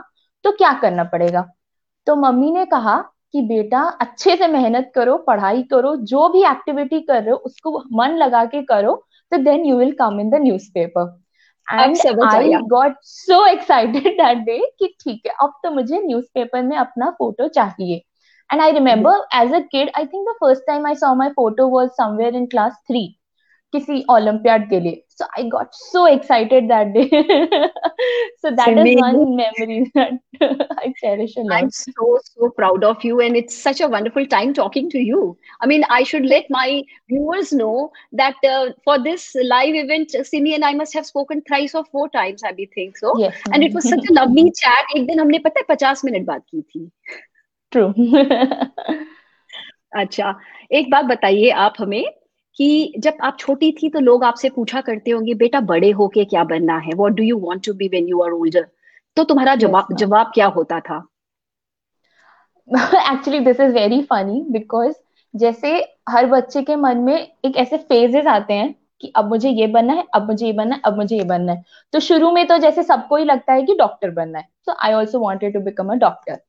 तो 0.46 0.52
क्या 0.52 0.74
करना 0.82 1.04
पड़ेगा? 1.06 1.46
तो 2.08 2.16
मम्मी 2.16 2.52
ने 2.52 2.66
कहा 2.66 2.98
कि 3.36 3.42
बेटा 3.42 3.80
अच्छे 4.02 4.36
से 4.36 4.48
मेहनत 4.48 4.92
करो 4.96 5.18
पढ़ाई 5.18 5.64
करो 5.64 5.96
जो 6.06 6.28
भी 6.30 6.44
एक्टिविटी 6.44 7.00
कर 7.00 7.22
रहे 7.22 7.32
हो 7.32 7.38
उसको 7.38 7.84
मन 7.92 8.16
लगा 8.18 8.46
के 8.46 8.62
करो 8.62 8.94
तो 9.32 9.38
then 9.38 9.66
you 9.66 9.78
will 9.78 9.92
come 9.92 10.20
in 10.20 10.30
the 10.30 10.36
newspaper 10.74 11.22
and 11.68 11.98
I 12.26 12.54
got 12.68 12.96
so 13.04 13.46
excited 13.46 14.08
that 14.18 14.38
day 14.38 14.58
कि 14.80 14.88
ठीक 15.04 15.22
है 15.28 15.34
अब 15.42 15.54
तो 15.64 15.72
मुझे 15.72 16.02
न्यूज़पेपर 16.02 16.62
में 16.62 16.78
अपना 16.78 17.10
फ़ोटो 17.10 17.48
चाहिए। 17.48 18.02
And 18.50 18.62
I 18.62 18.72
remember 18.72 19.28
as 19.36 19.54
a 19.54 19.60
kid 19.60 19.92
I 19.98 20.06
think 20.06 20.28
the 20.30 20.34
first 20.34 20.64
time 20.68 20.88
I 20.88 20.96
saw 20.96 21.14
my 21.16 21.30
photo 21.30 21.68
was 21.68 21.90
somewhere 21.90 22.36
in 22.36 22.46
class 22.46 22.74
three 22.88 23.18
किसी 23.74 24.06
ओलंपियाड 24.12 24.70
के 24.70 24.80
लिए. 24.80 25.04
So 25.10 25.26
I 25.38 25.44
got 25.50 25.68
so 25.74 26.08
excited 26.08 26.68
that 26.68 26.88
day 26.88 27.04
so 28.42 28.50
that 28.50 28.88
is 28.88 29.00
one 29.00 29.36
memory 29.36 29.82
that 29.82 30.20
I 30.80 30.92
cherish 30.92 31.38
uh 31.38 31.54
I 31.54 31.62
am 31.62 31.70
so 31.70 32.18
so 32.18 32.50
proud 32.50 32.84
of 32.84 33.08
you 33.08 33.22
and 33.22 33.38
it's 33.38 33.64
such 33.64 33.82
a 33.82 33.88
wonderful 33.88 34.26
time 34.26 34.54
talking 34.54 34.92
to 34.92 35.00
you 35.00 35.38
I 35.64 35.68
mean 35.68 35.84
I 35.92 36.06
should 36.06 36.26
let 36.26 36.48
my 36.52 36.80
viewers 37.12 37.54
know 37.54 37.94
that 38.16 38.36
for 38.86 38.98
this 38.98 39.34
live 39.36 39.76
event 39.76 40.10
Simi 40.10 40.52
and 40.52 40.64
I 40.64 40.74
must 40.74 40.96
have 40.96 41.04
spoken 41.04 41.40
thrice 41.40 41.76
और 41.76 41.82
four 41.82 42.10
times 42.14 42.46
I 42.46 42.52
be 42.52 42.66
think 42.66 42.98
so 42.98 43.26
and 43.26 43.64
it 43.64 43.76
was 43.76 43.84
such 43.84 43.94
a 43.94 44.12
lovely 44.12 44.50
chat 44.50 44.98
एक 44.98 45.08
दिन 45.08 45.20
हमने 45.20 45.40
पता 45.40 45.60
है 45.60 45.76
50 45.76 46.06
minute 46.06 46.26
बात 46.26 46.44
की 46.56 46.62
थी। 46.62 46.92
True 47.72 47.88
अच्छा 50.00 50.40
एक 50.72 50.92
बात 50.92 51.06
बताइए 51.06 51.50
आप 51.50 51.74
हमें। 51.80 52.06
कि 52.60 52.94
जब 53.00 53.18
आप 53.24 53.38
छोटी 53.40 53.72
थी 53.74 53.90
तो 53.90 54.00
लोग 54.00 54.24
आपसे 54.24 54.50
पूछा 54.50 54.82
करते 54.82 55.12
होंगे 55.12 55.34
बेटा 55.36 55.60
बड़े 55.64 55.90
होके 55.92 56.26
क्या 56.26 56.44
बनना 56.46 56.78
है? 56.78 56.94
What 56.94 57.14
do 57.14 57.24
you 57.24 57.40
want 57.40 57.66
to 57.66 57.74
be 57.74 57.88
when 57.88 58.08
you 58.08 58.22
are 58.24 58.32
older 58.34 58.68
तो 59.18 59.24
तुम्हारा 59.24 59.56
जवाब 59.56 59.88
जवाब 59.94 60.32
क्या 60.34 60.46
होता 60.56 60.80
था? 60.80 60.98
Actually 62.70 63.40
this 63.42 63.60
is 63.60 63.74
very 63.74 64.02
funny 64.04 64.42
because 64.52 64.94
जैसे 65.34 65.74
हर 66.10 66.26
बच्चे 66.26 66.62
के 66.64 66.76
मन 66.76 66.98
में 66.98 67.16
एक 67.16 67.58
ऐसे 67.58 67.78
फेजेस 67.80 68.28
आते 68.28 68.54
हैं 68.54 68.74
कि 69.02 69.12
अब 69.16 69.30
मुझे 69.30 69.50
ये 69.50 69.68
बनना 69.68 69.94
है 69.94 70.04
अब 70.16 70.28
मुझे 70.28 70.46
ये 70.46 70.54
बनना 70.54 70.76
है 70.76 70.82
अब 70.86 70.98
मुझे 70.98 71.18
ये 71.18 71.24
बनना 71.24 71.52
है। 71.52 71.64
तो 71.94 72.00
शुरू 72.00 72.32
में 72.32 72.46
तो 72.48 72.58
जैसे 72.58 72.84
सबको 72.84 73.16
ही 73.16 73.26
लगता 73.26 73.54
है 73.54 73.64
कि 73.64 73.76
डॉक्टर 73.76 74.10
बनना 74.12 74.40
है। 74.40 74.48
So 74.66 74.76
I 74.84 74.94
also 74.94 75.20
wanted 75.20 75.54
to 75.54 75.60
become 75.62 75.92
a 75.92 75.96
doctor 75.98 76.40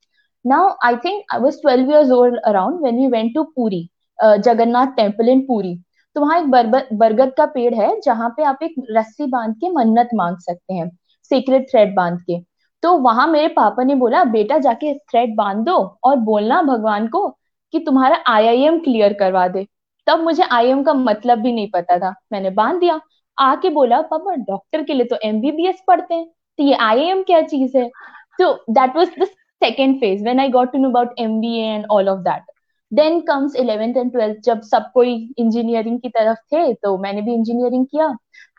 now 0.44 0.75
I 0.84 0.96
think 1.04 1.22
I 1.34 1.40
was 1.40 1.60
twelve 1.62 1.90
years 1.90 2.10
old 2.12 2.38
around 2.46 2.80
when 2.84 2.98
we 2.98 3.06
went 3.08 3.34
to 3.34 3.42
Puri 3.56 3.88
Jagannath 4.18 4.96
temple 4.96 5.28
इन 5.28 5.40
पूरी 5.46 5.75
तो 6.16 6.20
वहाँ 6.20 6.38
एक 6.40 6.46
बरगद 6.92 7.32
का 7.37 7.44
पेड़ 7.46 7.75
है, 7.75 7.88
जहाँ 8.00 8.28
पे 8.37 8.44
आप 8.44 8.62
एक 8.62 8.75
रस्सी 8.90 9.26
बाँध 9.26 9.54
के 9.54 9.70
मन्नत 9.70 10.11
मांग 10.14 10.37
सकते 10.40 10.75
हैं 10.75 10.88
सीक्रेट 11.30 11.66
थ्रेड 11.70 11.94
बाँध 11.96 12.20
के। 12.20 12.38
तो 12.82 12.96
वहाँ 12.99 13.26
मेरे 13.26 13.49
पापा 13.49 13.82
ने 13.85 13.94
बोला, 13.94 14.23
बेटा, 14.25 14.58
जाके 14.58 14.94
थ्रेड 15.00 15.35
बाँध 15.37 15.64
दो 15.66 15.76
और 16.04 16.16
बोलना 16.16 16.62
भगवान 16.62 17.08
को 17.08 17.28
कि 17.75 17.78
तुम्हारा 17.80 18.23
आईआईएम 18.26 18.78
क्लियर 18.78 19.12
करवा 19.12 19.46
दे। 19.49 19.66
तब 20.06 20.23
मुझे 20.25 20.42
आईएम 20.42 20.82
का 20.82 20.94
मतलब 20.94 21.38
भी 21.38 21.52
नहीं 21.52 21.70
पता 21.70 21.99
था। 21.99 22.14
मैंने 22.32 22.50
बाँध 22.52 22.80
दिया। 22.80 23.00
आके 23.38 23.70
बोला, 23.70 24.00
पापा 24.02 24.35
डॉक्टर 24.35 24.82
के 24.82 24.94
लिए 24.94 25.06
तो 25.06 25.16
एमबीबीएस 25.25 25.82
पढ़ते 25.88 26.14
हैं 26.14 26.26
तो 26.58 26.64
ये 26.64 26.75
आईआईएम 26.75 27.23
क्या 27.23 27.42
चीज़ 27.44 27.76
है? 27.78 27.88
तो 28.38 28.52
that 28.70 28.96
was 28.96 29.11
the 29.20 29.25
second 29.25 29.99
phase 30.00 30.23
when 30.25 30.40
I 30.40 30.49
got 30.50 30.73
to 30.73 30.78
know 30.78 30.88
about 30.90 31.14
MBA 31.20 31.64
and 31.64 31.87
all 31.90 32.08
of 32.08 32.20
that 32.20 32.42
then 32.93 33.21
comes 33.21 33.57
eleventh 33.57 33.97
and 33.97 34.11
twelfth 34.12 34.38
जब 34.45 34.61
सब 34.62 34.90
कोई 34.95 35.14
इंजीनियरिंग 35.38 35.99
की 36.00 36.09
तरफ़ 36.09 36.38
थे 36.52 36.73
तो 36.75 36.97
मैंने 36.99 37.23
भी 37.23 37.35
इंजीनियरिंग 37.35 37.87
किया। 37.87 38.07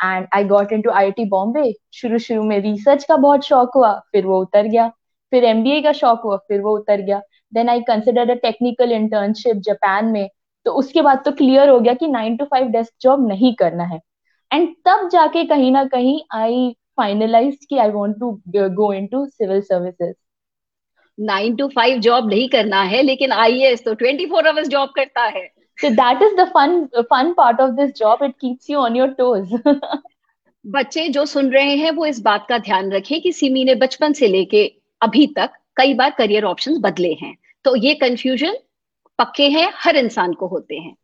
And 0.03 0.27
I 0.35 0.43
got 0.45 0.71
into 0.81 0.91
I 0.91 1.11
T 1.11 1.25
Bombay 1.29 1.73
शुरू 1.93 2.19
शुरू 2.19 2.43
में 2.43 2.59
रिसर्च 2.61 3.03
का 3.03 3.15
बहुत 3.17 3.43
शौक 3.43 3.71
हुआ, 3.75 3.93
फिर 4.11 4.25
वो 4.25 4.41
उतर 4.41 4.67
गया। 4.67 4.87
फिर 5.31 5.43
एम 5.43 5.63
बी 5.63 5.71
ए 5.71 5.81
का 5.81 5.91
शौक 5.93 6.21
हुआ, 6.25 6.37
फिर 6.37 6.61
वो 6.61 6.75
उतर 6.77 7.01
गया। 7.01 7.21
Then 7.53 7.69
I 7.69 7.81
consider 7.81 8.29
a 8.31 8.35
technical 8.41 8.91
internship 8.91 9.57
Japan 9.65 10.05
में। 10.05 10.27
तो 10.65 10.71
उसके 10.73 11.01
बाद 11.01 11.21
तो 11.25 11.31
क्लियर 11.31 11.69
हो 11.69 11.79
गया 11.79 11.93
कि 11.93 12.07
nine 12.07 12.37
to 12.37 12.45
five 12.45 12.67
desk 12.67 12.93
job 13.01 13.27
नहीं 13.27 13.53
करना 13.55 13.83
है। 13.85 13.99
एंड 14.51 14.69
तब 14.85 15.07
जाके 15.09 15.43
कहीं 15.45 15.71
ना 15.71 15.83
कहीं 15.85 16.19
आई 16.33 16.71
फाइनलाइज 16.97 17.65
कि 17.69 17.77
I 17.77 17.89
want 17.91 18.19
to 18.19 18.31
go 18.75 18.91
into 19.07 19.25
civil 19.25 19.61
services 19.61 20.15
nine 21.19 21.55
to 21.55 21.67
five 21.67 21.99
job 21.99 22.29
नहीं 22.29 22.49
करना 22.49 22.81
है 22.81 23.01
लेकिन 23.01 23.31
आईएएस 23.31 23.83
तो 23.83 23.93
ट्वेंटी 23.93 24.25
फोर 24.25 24.47
आवर्स 24.47 24.67
जॉब 24.67 24.89
करता 24.89 25.23
है। 25.23 25.57
So 25.77 25.89
that 25.89 26.21
is 26.21 26.31
the 26.37 26.45
fun 26.53 26.71
fun 27.11 27.27
part 27.35 27.59
of 27.59 27.73
this 27.79 27.91
job. 27.99 28.21
It 28.21 28.33
keeps 28.43 28.69
you 28.69 28.77
on 28.77 28.95
your 28.95 29.09
toes. 29.19 29.51
बच्चे 30.65 31.07
जो 31.07 31.25
सुन 31.25 31.49
रहे 31.49 31.75
हैं 31.75 31.91
वो 31.91 32.05
इस 32.05 32.19
बात 32.19 32.45
का 32.49 32.57
ध्यान 32.57 32.91
रखें 32.91 33.21
कि 33.21 33.31
सिमी 33.31 33.63
ने 33.63 33.75
बचपन 33.75 34.13
से 34.13 34.27
लेके 34.27 34.73
अभी 35.01 35.27
तक 35.27 35.49
कई 35.75 35.93
बार 35.93 36.09
करियर 36.17 36.43
ऑप्शंस 36.43 36.77
बदले 36.81 37.13
हैं। 37.13 37.37
तो 37.63 37.75
ये 37.75 37.93
कंफ्यूजन 37.93 38.57
पक्के 39.19 39.49
हैं 39.49 39.71
हर 39.75 39.95
इंसान 39.95 40.33
को 40.33 40.47
होते 40.47 40.75
हैं। 40.75 40.95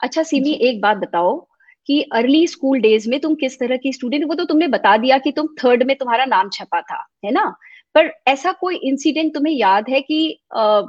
अच्छा 0.00 0.22
सिमी 0.22 0.52
एक 0.52 0.80
बात 0.80 0.96
बताओ 0.96 1.48
कि 1.86 2.02
अर्ली 2.02 2.46
स्कूल 2.46 2.80
डेज़ 2.80 3.10
में 3.10 3.20
तुम 3.20 3.34
किस 3.34 3.58
तरह 3.58 3.76
की 3.76 3.92
स्टूडेंट 3.92 4.24
वो 4.24 4.34
तो 4.34 4.44
तुमने 4.44 4.68
बता 4.68 4.96
दिया 4.96 5.18
कि 5.18 5.32
तुम 5.32 5.46
थर्ड 5.46 5.82
में 5.82 5.96
तुम्हारा 5.96 6.24
नाम 6.24 6.48
छपा 6.48 6.80
था 6.80 7.06
है 7.24 7.30
ना? 7.30 7.54
पर 7.94 8.10
ऐसा 8.26 8.52
कोई 8.52 8.76
इंसिडेंट 8.76 9.34
तुम्हें 9.34 9.54
याद 9.54 9.84
है 9.88 10.00
कि 10.00 10.40
आ, 10.54 10.82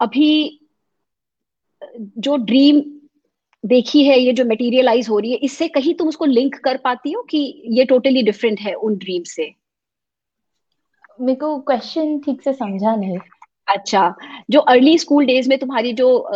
अभी 0.00 0.58
जो 2.18 2.36
ड्रीम 2.36 2.82
देखी 3.66 4.04
है 4.04 4.20
ये 4.20 4.32
जो 4.32 4.44
मटेरियलाइज 4.44 5.08
हो 5.08 5.18
रही 5.18 5.30
है 5.30 5.36
इससे 5.36 5.68
कहीं 5.68 5.94
तुम 5.94 6.08
उसको 6.08 6.24
लिंक 6.24 6.54
कर 6.54 6.76
पाती 6.76 7.12
हो 7.12 7.22
कि 7.22 7.62
ये 7.66 7.84
टोटली 7.84 8.22
डिफरेंट 8.22 8.60
है 8.60 8.74
उन 8.74 8.96
ड्रीम 8.96 9.22
से? 9.22 9.54
मेरे 11.20 11.36
को 11.36 11.60
क्वेश्चन 11.60 12.18
ठीक 12.18 12.42
से 12.42 12.52
समझा 12.52 12.96
नहीं। 12.96 13.18
अच्छा 13.68 14.14
जो 14.50 14.60
अर्ली 14.60 14.98
स्कूल 14.98 15.26
डेज़ 15.26 15.48
में 15.48 15.58
तुम्हारी 15.58 15.92
जो 15.92 16.28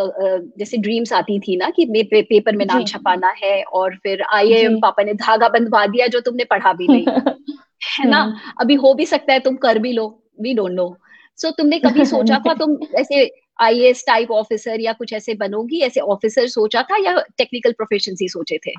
जैसे 0.59 0.77
ड्रीम्स 0.77 1.13
आती 1.13 1.39
थी 1.39 1.57
ना 1.57 1.71
कि 1.71 1.85
पे, 1.85 2.23
पेपर 2.23 2.57
में 2.57 2.67
नाम 2.67 2.85
छपाना 2.85 3.35
है 3.45 3.63
और 3.63 3.97
फिर 3.97 4.23
आई 4.23 4.69
पापा 4.69 5.03
ने 5.03 5.15
धागा 5.15 5.49
बंधवा 5.49 5.87
दिया 5.87 6.07
जो 6.07 6.21
तुमने 6.21 6.45
पढ़ा 6.45 6.73
भी 6.73 6.87
नहीं। 6.87 7.07
है 7.83 8.09
ना? 8.09 8.19
हम्म। 8.19 8.37
अभी 8.61 8.75
हो 8.75 8.95
भी 8.95 9.07
सकता 9.07 9.33
है 9.33 9.41
तुम 9.41 9.57
कर 9.57 9.79
भी 9.79 9.93
लो 9.93 10.23
वी 10.41 10.55
डोंट 10.55 10.73
नो 10.73 10.97
सो 11.37 11.51
तुमने 11.51 11.79
कभी 11.79 12.05
सोचा 12.05 12.39
था 12.39 12.55
तुम 12.55 12.77
ऐसे 12.95 13.31
आई 13.61 13.93
टाइप 13.93 14.31
ऑफिसर 14.31 14.81
या 14.81 14.93
कुछ 14.93 15.13
ऐसे 15.13 15.35
बनोगी 15.35 15.81
ऐसे 15.81 16.01
ऑफिसर 16.01 16.47
सोचा 16.47 16.83
था 16.83 16.97
या 16.97 17.21
टेक्निकल 17.39 17.73
प्रोफेशन 17.73 18.13
ही 18.23 18.29
सोचे 18.29 18.59
थे? 18.59 18.73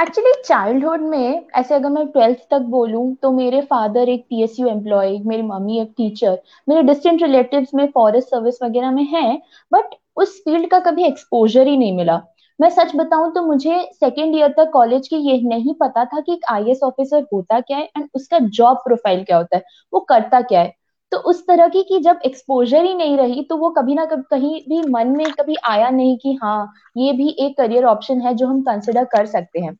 एक्चुअली 0.00 0.32
चाइल्डहुड 0.44 1.00
में 1.00 1.46
ऐसे 1.54 1.74
अगर 1.74 1.88
मैं 1.88 2.06
ट्वेल्थ 2.06 2.38
तक 2.50 2.58
बोलूँ 2.58 3.16
तो 3.16 3.32
मेरे 3.32 3.60
फादर 3.60 4.08
एक 4.08 4.26
पीएसयू 4.28 4.68
एम्प्लॉय 4.68 5.18
मेरी 5.18 5.42
मम्मी 5.42 5.80
एक 5.80 5.94
टीचर 5.96 6.42
मेरे 6.68 6.82
डिस्टेंट 6.82 7.22
रिलेटिव्स 7.22 7.74
में 7.74 7.86
फॉरेस्ट 7.86 8.28
सर्विस 8.28 8.62
वगैरह 8.62 8.90
में 8.90 9.04
हैं 9.04 9.42
बट 9.72 9.84
उस 10.16 10.40
फ़ील्ड 10.40 10.70
का 10.70 10.80
कभी 10.80 11.04
एक्सपोजर 11.04 11.66
ही 11.66 11.76
नहीं 11.76 11.96
मिला. 11.96 12.22
मैं 12.58 12.68
सच 12.70 12.94
बताऊँ 12.96 13.32
तो 13.34 13.42
मुझे 13.42 13.80
सेकेंड 13.94 14.34
ईयर 14.36 14.54
तक 14.56 14.70
कॉलेज 14.72 15.08
के 15.08 15.16
ये 15.18 15.40
नहीं 15.44 15.74
पता 15.74 16.04
था 16.04 16.20
कि 16.20 16.32
एक 16.32 16.44
आई 16.50 16.74
ऑफिसर 16.84 17.26
होता 17.32 17.60
क्या 17.60 17.78
है 17.78 17.84
एंड 17.96 18.08
उसका 18.14 18.38
जॉब 18.50 18.76
प्रोफ़ाइल 18.84 19.24
क्या 19.24 19.36
होता 19.36 19.56
है, 19.56 19.62
वो 19.92 20.00
करता 20.00 20.40
क्या 20.42 20.60
है। 20.60 20.72
तो 21.12 21.18
उस 21.30 21.42
तरह 21.46 21.68
की 21.68 21.82
कि 21.82 21.98
जब 22.00 22.20
एक्सपोजर 22.26 22.84
ही 22.84 22.94
नहीं 22.94 23.16
रही 23.16 23.42
तो 23.50 23.56
वो 23.56 23.70
कभी 23.70 23.94
ना 23.94 24.04
कभी 24.06 24.22
कहीं 24.30 24.60
भी 24.68 24.82
मन 24.84 25.08
में 25.08 25.32
कभी 25.34 25.56
आया 25.66 25.90
नहीं 25.90 26.16
कि 26.18 26.38
हाँ 26.42 26.72
ये 26.96 27.12
भी 27.12 27.28
एक 27.40 27.56
करियर 27.58 27.84
ऑप्शन 27.86 28.20
है 28.20 28.34
जो 28.34 28.46
हम 28.46 28.62
कंसिडर 28.62 29.04
कर 29.12 29.26
सकते 29.26 29.60
हैं। 29.60 29.76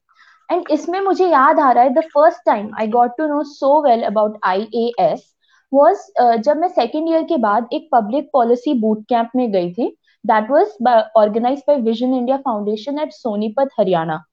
एंड 0.48 0.66
इसमें 0.70 1.00
मुझे 1.00 1.28
याद 1.28 1.60
आ 1.60 1.70
रहा 1.72 1.84
है 1.84 1.90
the 1.94 2.02
first 2.14 2.44
time 2.46 2.70
I 2.80 2.88
got 2.88 3.16
to 3.18 3.26
know 3.26 3.42
so 3.44 3.80
well 3.82 4.02
about 4.02 4.38
I 4.44 4.68
A 4.74 4.90
S 5.00 5.24
was 5.72 6.06
जब 6.38 6.56
मैं 6.56 6.68
सेकेंड 6.70 7.08
ईयर 7.08 7.22
के 7.24 7.36
बाद 7.38 7.68
एक 7.72 7.88
पब्लिक 7.92 8.28
पॉलिसी 8.32 8.74
बूट 8.80 9.04
कैंप 9.08 9.30
में 9.36 9.50
गई 9.52 9.72
थी। 9.72 9.96
that 10.25 10.51
was 10.51 11.09
organise 11.17 11.59
by 11.67 11.75
Vision 11.81 12.13
India 12.13 12.37
Foundation 12.37 12.99
at 12.99 13.11
Sonipat 13.13 13.69
Haryana 13.79 14.23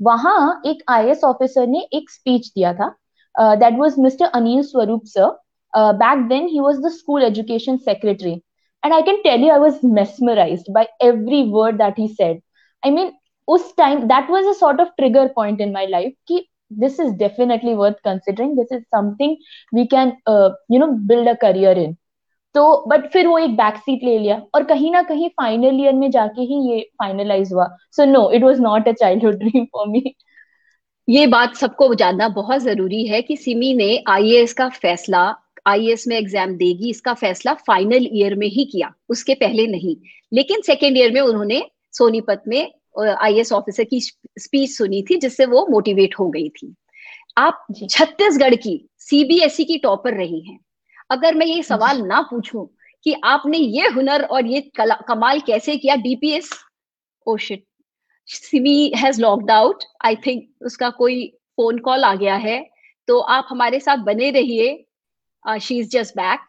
वहां 0.00 0.38
एक 0.70 0.82
आई 0.90 1.12
ऑफिसर 1.24 1.66
ने 1.66 1.86
एक 1.92 2.10
स्पीच 2.10 2.46
दिया 2.54 2.72
था 2.74 2.94
that 3.56 3.78
was 3.78 3.98
mister 3.98 4.26
Anil 4.34 4.62
Swarup 4.62 5.04
sir 5.06 5.30
back 6.02 6.28
then 6.28 6.46
he 6.46 6.60
was 6.60 6.78
the 6.84 6.88
school 6.92 7.22
education 7.24 7.76
secretary 7.90 8.32
and 8.84 8.94
I 8.94 9.02
can 9.02 9.20
tell 9.24 9.44
you 9.44 9.52
I 9.52 9.58
was 9.58 9.80
mesmerised 10.00 10.72
by 10.74 10.88
every 11.02 11.42
word 11.52 11.76
that 11.76 11.98
he 11.98 12.08
said 12.08 12.40
I 12.82 12.90
mean 12.90 13.12
उस 13.48 13.74
time 13.76 14.02
that 14.08 14.30
was 14.30 14.46
a 14.46 14.52
sort 14.58 14.80
of 14.80 14.92
trigger 14.96 15.32
point 15.36 15.60
in 15.60 15.72
my 15.72 15.86
life 15.86 16.12
कि 16.28 16.46
this 16.70 16.98
is 16.98 17.12
definitely 17.14 17.74
worth 17.74 17.96
considering 18.02 18.56
this 18.56 18.70
is 18.70 18.82
something 18.90 19.36
we 19.72 19.86
can 19.86 20.16
uh, 20.26 20.50
you 20.68 20.78
know 20.78 20.92
build 21.06 21.26
a 21.26 21.36
career 21.36 21.72
in 21.72 21.96
तो 22.55 22.85
but 22.87 23.05
फिर 23.11 23.27
वो 23.27 23.37
एक 23.37 23.55
back 23.57 23.75
seat 23.77 24.03
ले 24.03 24.17
लिया 24.19 24.41
और 24.55 24.63
कहीं 24.63 24.91
ना 24.91 25.01
कहीं 25.03 25.29
फाइनल 25.31 25.79
ईयर 25.81 25.93
में 25.93 26.09
जाके 26.11 26.41
ही 26.43 26.61
ये 26.69 26.79
फाइनलाइज 26.99 27.51
हुआ। 27.53 27.67
So 27.91 28.05
no 28.05 28.29
it 28.31 28.43
was 28.43 28.59
not 28.59 28.87
a 28.87 28.91
childhood 28.91 29.35
dream 29.39 29.65
for 29.65 29.87
me 29.87 30.15
ये 31.07 31.27
बात 31.27 31.55
सबको 31.55 31.93
जानना 31.95 32.27
बहुत 32.29 32.61
ज़रूरी 32.61 33.05
है 33.07 33.21
कि 33.21 33.35
सिमी 33.37 33.73
ने 33.73 34.03
आईएएस 34.07 34.53
का 34.53 34.67
फैसला 34.71 35.23
आईएएस 35.67 36.07
में 36.07 36.15
एग्ज़ाम 36.17 36.55
देगी 36.57 36.89
इसका 36.89 37.13
फैसला 37.13 37.53
फाइनल 37.67 38.07
ईयर 38.11 38.35
में 38.35 38.47
ही 38.47 38.65
किया 38.65 38.91
उसके 39.09 39.33
पहले 39.35 39.65
नहीं। 39.67 39.95
लेकिन 40.31 40.61
सेकेंड 40.61 40.97
ईयर 40.97 41.11
में 41.11 41.21
उन्होंने 41.21 41.61
सोनीपत 41.93 42.43
में 42.47 42.71
आईएएस 42.99 43.51
ऑफिसर 43.53 43.83
की 43.83 43.99
स्पीच 44.01 44.69
सुनी 44.69 45.01
थी 45.01 45.17
जिससे 45.17 45.45
वो 45.45 45.65
मोटिवेट 45.69 46.15
हो 46.19 46.29
गई 46.29 46.49
थी। 46.51 46.73
आप 47.37 47.65
छत्तीसगढ़ 47.89 48.55
की 48.55 48.73
सीबीएसई 48.99 49.63
की 49.63 49.77
टॉपर 49.77 50.13
रही 50.13 50.39
हैं। 50.41 50.59
अगर 51.09 51.35
मैं 51.35 51.45
ये 51.45 51.63
सवाल 51.63 52.01
ना 52.01 52.21
पूछूँ 52.21 52.67
कि 53.03 53.15
आपने 53.23 53.57
ये 53.57 53.87
हुनर 53.87 54.23
और 54.23 54.45
ये 54.45 54.61
कमाल 54.77 55.39
कैसे 55.39 55.77
किया 55.77 55.95
DPS 55.95 56.49
oh 57.27 57.37
shit 57.37 57.63
Simi 58.27 58.91
has 58.95 59.21
locked 59.21 59.51
out 59.51 59.83
I 60.05 60.15
think 60.15 60.49
उसका 60.65 60.89
कोई 60.89 61.25
फ़ोन 61.57 61.77
कॉल 61.77 62.03
आ 62.03 62.13
गया 62.15 62.35
है। 62.35 62.69
तो 63.07 63.19
आप 63.19 63.47
हमारे 63.49 63.79
साथ 63.79 63.97
बने 63.97 64.29
रहिए। 64.31 64.85
शी 65.61 65.77
इज़ 65.79 65.89
जस्ट 65.89 66.15
बैक 66.17 66.39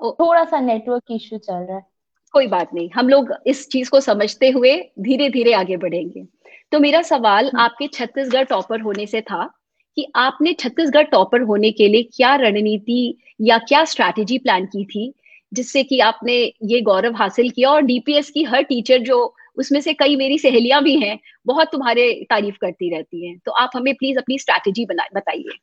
थोड़ा 0.00 0.44
सा 0.44 0.60
नेटवर्क 0.60 1.02
इश्यू 1.10 1.38
चल 1.38 1.54
रहा 1.54 1.76
है। 1.76 1.86
कोई 2.32 2.46
बात 2.46 2.74
नहीं। 2.74 2.90
हम 2.94 3.08
लोग 3.08 3.34
इस 3.46 3.68
चीज़ 3.68 3.90
को 3.90 4.00
समझते 4.00 4.50
हुए 4.50 4.76
धीरे 4.98 5.28
धीरे 5.28 5.52
आगे 5.52 5.76
बढ़ेंगे। 5.76 6.24
तो 6.72 6.78
मेरा 6.80 7.02
सवाल 7.02 7.46
हम्म। 7.46 7.60
आपके 7.60 7.86
छत्तीसगढ़ 7.86 8.44
टॉपर 8.44 8.80
होने 8.80 9.06
से 9.06 9.20
था। 9.20 9.59
कि 9.96 10.06
आपने 10.16 10.52
छत्तीसगढ़ 10.52 11.04
टॉपर 11.06 11.42
होने 11.42 11.70
के 11.72 11.88
लिए 11.88 12.02
क्या 12.16 12.34
रणनीति 12.36 13.16
या 13.40 13.58
क्या 13.58 13.84
स्ट्रैटेजी 13.84 14.38
प्लान 14.38 14.66
की 14.66 14.84
थी, 14.84 15.12
जिससे 15.52 15.82
कि 15.84 15.98
आपने 16.00 16.34
ये 16.64 16.80
गौरव 16.80 17.16
हासिल 17.16 17.50
किया 17.50 17.70
और 17.70 17.82
डीपीएस 17.82 18.30
की 18.30 18.42
हर 18.44 18.62
टीचर 18.62 18.98
जो 19.02 19.34
उसमें 19.58 19.80
से 19.80 19.92
कई 19.94 20.16
मेरी 20.16 20.38
सहेलियाँ 20.38 20.82
भी 20.82 20.98
हैं, 21.00 21.18
बहुत 21.46 21.68
तुम्हारे 21.72 22.12
तारीफ़ 22.30 22.56
करती 22.60 22.90
रहती 22.90 23.26
हैं। 23.26 23.38
तो 23.46 23.52
आप 23.52 23.70
हमें 23.74 23.94
प्लीज़ 23.94 24.18
अपनी 24.18 24.38
स्ट्रैटेजी 24.38 24.86
बताइए। 24.86 25.58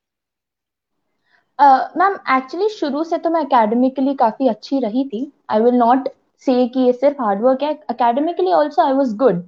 मैम 1.98 2.15
एक्चुअली 2.38 2.67
शुरू 2.69 3.03
से 3.03 3.17
तो 3.17 3.29
मैं 3.29 3.41
अकेडमिकली 3.46 4.13
काफ़ी 4.15 4.48
अच्छी 4.48 4.79
रही 4.79 5.03
थी। 5.05 5.31
आई 5.51 5.60
विल 5.60 5.75
नॉट 5.75 6.07
से 6.43 6.67
कि 6.67 6.79
ये 6.79 6.93
सिर्फ़ 6.93 7.22
हार्डवर्क 7.22 7.63
है 7.63 7.74
academically 7.89 8.51
also 8.53 8.81
I 8.81 8.93
was 8.93 9.15
good 9.15 9.43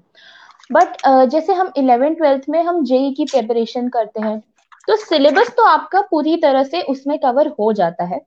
but 0.70 0.98
जैसे 1.32 1.54
हम 1.54 1.72
इलेवेंथ 1.78 2.16
ट्वेल्थ 2.16 2.50
में 2.50 2.62
हम 2.64 2.84
जेई 2.86 3.12
e 3.12 3.16
की 3.18 3.26
प्रिपरेशन 3.26 3.88
करते 3.90 4.22
हैं 4.22 4.42
तो 4.88 4.96
सिलेबस 4.96 5.50
तो 5.58 5.64
आपका 5.64 6.02
पूरी 6.02 6.36
तरह 6.38 6.64
से 6.64 6.82
उसमें 6.82 7.18
कवर 7.20 7.48
हो 7.60 7.72
जाता 7.74 8.04
है। 8.04 8.22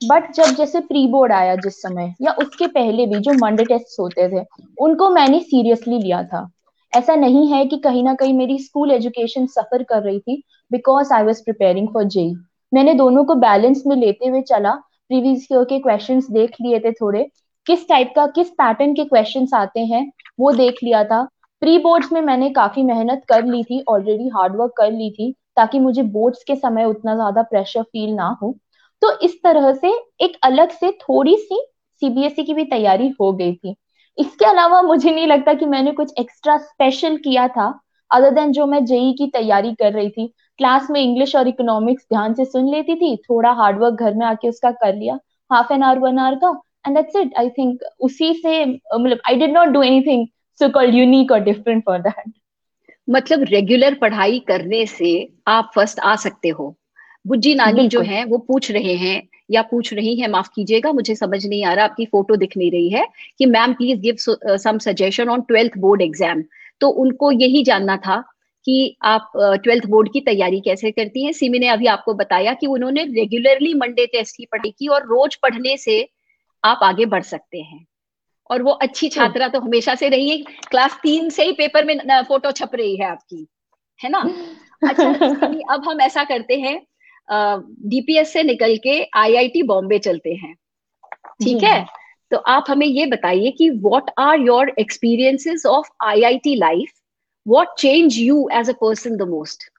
बट 0.00 0.30
जब 0.32 0.54
जैसे 0.54 0.80
प्री 0.80 1.06
बोर्ड 1.06 1.32
आया 1.32 1.54
जिस 1.56 1.80
समय, 1.82 2.14
या 2.22 2.32
उसके 2.32 2.66
पहले 2.66 3.06
भी 3.06 3.20
जो 3.20 3.32
मंडे 3.34 3.64
टेस्ट 3.64 4.00
होते 4.00 4.28
थे, 4.28 4.44
उनको 4.78 5.10
मैंने 5.10 5.40
सीरियसली 5.40 5.98
लिया 5.98 6.22
था। 6.22 6.48
ऐसा 6.92 7.14
नहीं 7.14 7.46
है 7.52 7.64
कि 7.66 7.76
कहीं 7.76 8.02
ना 8.04 8.14
कहीं 8.14 8.34
मेरी 8.34 8.58
स्कूल 8.58 8.90
एजुकेशन 8.90 9.46
सफ़र 9.46 9.82
कर 9.82 10.02
रही 10.02 10.18
थी 10.20 10.42
because 10.70 11.12
I 11.12 11.22
was 11.22 11.42
preparing 11.44 11.88
for 11.88 12.04
JEE 12.04 12.34
मैंने 12.72 12.94
दोनों 12.94 13.24
को 13.24 13.34
बैलेंस 13.34 13.82
में 13.86 13.96
लेते 13.96 14.26
हुए 14.26 14.42
चला 14.42 14.72
प्रीवियस 15.10 15.46
ईयर 15.52 15.64
के 15.64 15.78
क्वेश्चन 15.78 16.20
देख 16.30 16.56
लिए 16.60 16.78
थे 16.78 16.92
थोड़े। 16.92 17.22
किस 17.66 17.88
टाइप 17.88 18.12
का, 18.16 18.26
किस 18.26 18.48
पैटर्न 18.50 18.94
के 18.94 19.04
क्वेश्चन 19.04 19.46
आते 19.54 19.80
हैं, 19.80 20.10
वो 20.40 20.52
देख 20.52 20.82
लिया 20.82 21.02
था। 21.04 21.22
प्री 21.62 21.78
बोर्ड्स 21.78 22.12
में 22.12 22.20
मैंने 22.20 22.50
काफ़ी 22.50 22.82
मेहनत 22.82 23.22
कर 23.28 23.44
ली 23.44 23.62
थी 23.64 23.82
ऑलरेडी 23.88 24.28
हार्डवर्क 24.28 24.72
कर 24.76 24.90
ली 24.92 25.10
थी 25.10 25.34
ताकि 25.56 25.78
मुझे 25.78 26.02
बोर्ड्स 26.02 26.44
के 26.44 26.56
समय 26.56 26.84
उतना 26.84 27.14
ज़्यादा 27.14 27.42
प्रेशर 27.42 27.82
फील 27.82 28.14
ना 28.14 28.28
हो। 28.42 28.54
तो 29.02 29.18
इस 29.20 29.42
तरह 29.44 29.72
से 29.74 29.92
एक 30.24 30.36
अलग 30.44 30.70
से 30.70 30.90
थोड़ी 31.00 31.36
सी 31.38 31.60
सीबीएसई 32.02 32.42
e 32.42 32.46
की 32.46 32.54
भी 32.54 32.64
तैयारी 32.64 33.08
हो 33.20 33.32
गई 33.32 33.54
थी। 33.54 33.74
इसके 34.18 34.44
अलावा 34.44 34.80
मुझे 34.82 35.10
नहीं 35.10 35.26
लगता 35.26 35.54
कि 35.54 35.66
मैंने 35.66 35.92
कुछ 35.92 36.12
एक्स्ट्रा 36.18 36.56
स्पेशल 36.58 37.16
किया 37.16 37.46
था 37.48 37.66
अदर 38.10 38.30
देन 38.30 38.52
जो 38.52 38.66
मैं 38.66 38.84
जेई 38.84 39.12
की 39.18 39.26
तैयारी 39.26 39.72
कर 39.74 39.92
रही 39.92 40.10
थी। 40.10 40.26
क्लास 40.58 40.90
में 40.90 41.00
इंग्लिश 41.00 41.34
और 41.36 41.48
इकोनॉमिक्स 41.48 42.04
ध्यान 42.04 42.34
से 42.34 42.44
सुन 42.44 42.68
लेती 42.70 42.94
थी, 42.94 43.16
थोड़ा 43.18 43.52
हार्डवर्क 43.52 43.94
घर 43.94 44.14
में 44.14 44.26
आके 44.26 44.48
उसका 44.48 44.70
कर 44.72 44.94
लिया। 44.94 45.18
Half 45.50 45.72
an 45.72 45.82
hour 45.82 45.98
one 45.98 46.18
hour 46.18 46.34
का 46.36 46.48
and 46.86 46.96
that's 46.96 47.16
it 47.16 47.34
I 47.38 47.50
think 47.50 47.82
उसी 48.00 48.32
से 48.34 48.64
मतलब 48.64 49.18
I 49.28 49.36
did 49.36 49.52
not 49.52 49.68
do 49.68 49.82
anything 49.82 50.26
so 50.60 50.68
called 50.70 50.94
unique 50.94 51.32
और 51.32 51.40
डिफरेंट 51.42 51.84
फॉर 51.84 51.98
दैट 52.00 52.32
मतलब 53.08 53.42
रेगुलर 53.42 53.94
पढ़ाई 53.94 54.38
करने 54.38 54.86
से 54.86 55.28
आप 55.48 55.70
फ़र्स्ट 55.74 55.98
आ 55.98 56.16
सकते 56.16 56.48
हो। 56.48 56.74
बुज्जी 57.26 57.54
नानी 57.54 57.88
जो 57.88 58.00
है 58.00 58.24
वो 58.24 58.38
पूछ 58.38 58.70
रहे 58.70 58.94
हैं 58.94 59.22
या 59.50 59.62
पूछ 59.62 59.92
रही 59.94 60.14
है 60.20 60.30
माफ़ 60.30 60.48
कीजिएगा 60.54 60.92
मुझे 60.92 61.14
समझ 61.14 61.46
नहीं 61.46 61.64
आ 61.64 61.72
रहा 61.74 61.84
आपकी 61.84 62.04
फ़ोटो 62.06 62.36
दिख 62.36 62.56
नहीं 62.56 62.70
रही 62.70 62.88
है 62.88 63.06
कि 63.38 63.46
ma'am 63.46 63.72
please 63.72 64.00
give 64.00 64.16
some 64.58 64.78
suggestion 64.78 65.28
on 65.28 65.40
twelfth 65.40 65.78
board 65.78 66.02
exam 66.02 66.42
तो 66.80 66.88
उनको 66.88 67.32
यही 67.32 67.62
जानना 67.64 67.96
था 67.96 68.22
कि 68.66 68.96
आप 69.02 69.32
ट्वेल्थ 69.36 69.84
uh, 69.84 69.90
बोर्ड 69.90 70.08
की 70.12 70.20
तैयारी 70.20 70.60
कैसे 70.60 70.90
करती 70.90 71.24
हैं। 71.24 71.32
सिमी 71.32 71.58
ने 71.58 71.68
अभी 71.68 71.86
आपको 71.86 72.14
बताया 72.14 72.54
कि 72.54 72.66
उन्होंने 72.66 73.04
रेगुलरली 73.04 73.74
मंडे 73.74 74.06
टेस्ट 74.06 74.36
की 74.36 74.46
पढ़ाई 74.52 74.70
की 74.70 74.88
और 74.88 75.02
रोज 75.02 75.34
पढ़ने 75.34 75.76
से 75.76 76.08
आप 76.64 76.80
आगे 76.82 77.06
बढ़ 77.06 77.22
सकते 77.22 77.58
हैं। 77.58 77.84
और 78.50 78.62
वो 78.62 78.70
अच्छी 78.84 79.08
छात्रा 79.08 79.48
तो 79.48 79.60
हमेशा 79.60 79.94
से 79.94 80.08
रही 80.08 80.28
है। 80.30 80.36
क्लास 80.70 80.98
तीन 81.02 81.28
से 81.30 81.44
ही 81.44 81.52
पेपर 81.52 81.84
में 81.84 81.98
फ़ोटो 82.28 82.50
छप 82.50 82.70
रही 82.74 82.96
है 82.96 83.06
आपकी 83.06 83.46
है 84.00 84.10
ना? 84.10 84.28
अच्छा 84.88 85.10
अब 85.70 85.88
हम 85.88 86.00
ऐसा 86.00 86.24
करते 86.24 86.54
हैं 86.60 86.80
डीपीएस 87.88 88.32
से 88.32 88.42
निकल 88.42 88.76
के 88.76 89.02
आईआईटी 89.14 89.62
बॉम्बे 89.62 89.98
चलते 89.98 90.34
हैं। 90.34 90.54
ठीक 91.40 91.62
है? 91.64 91.84
तो 92.30 92.36
आप 92.36 92.64
हमें 92.68 92.86
ये 92.86 93.06
बताइए 93.06 93.50
कि 93.50 93.68
what 93.70 94.10
are 94.18 94.38
your 94.40 94.72
experiences 94.78 95.66
of 95.66 95.88
IIT 96.04 96.54
life 96.54 96.92
what 97.46 97.74
change 97.78 98.18
you 98.18 98.48
as 98.52 98.70
a 98.70 98.72
person 98.72 99.16
the 99.16 99.22
most 99.28 99.70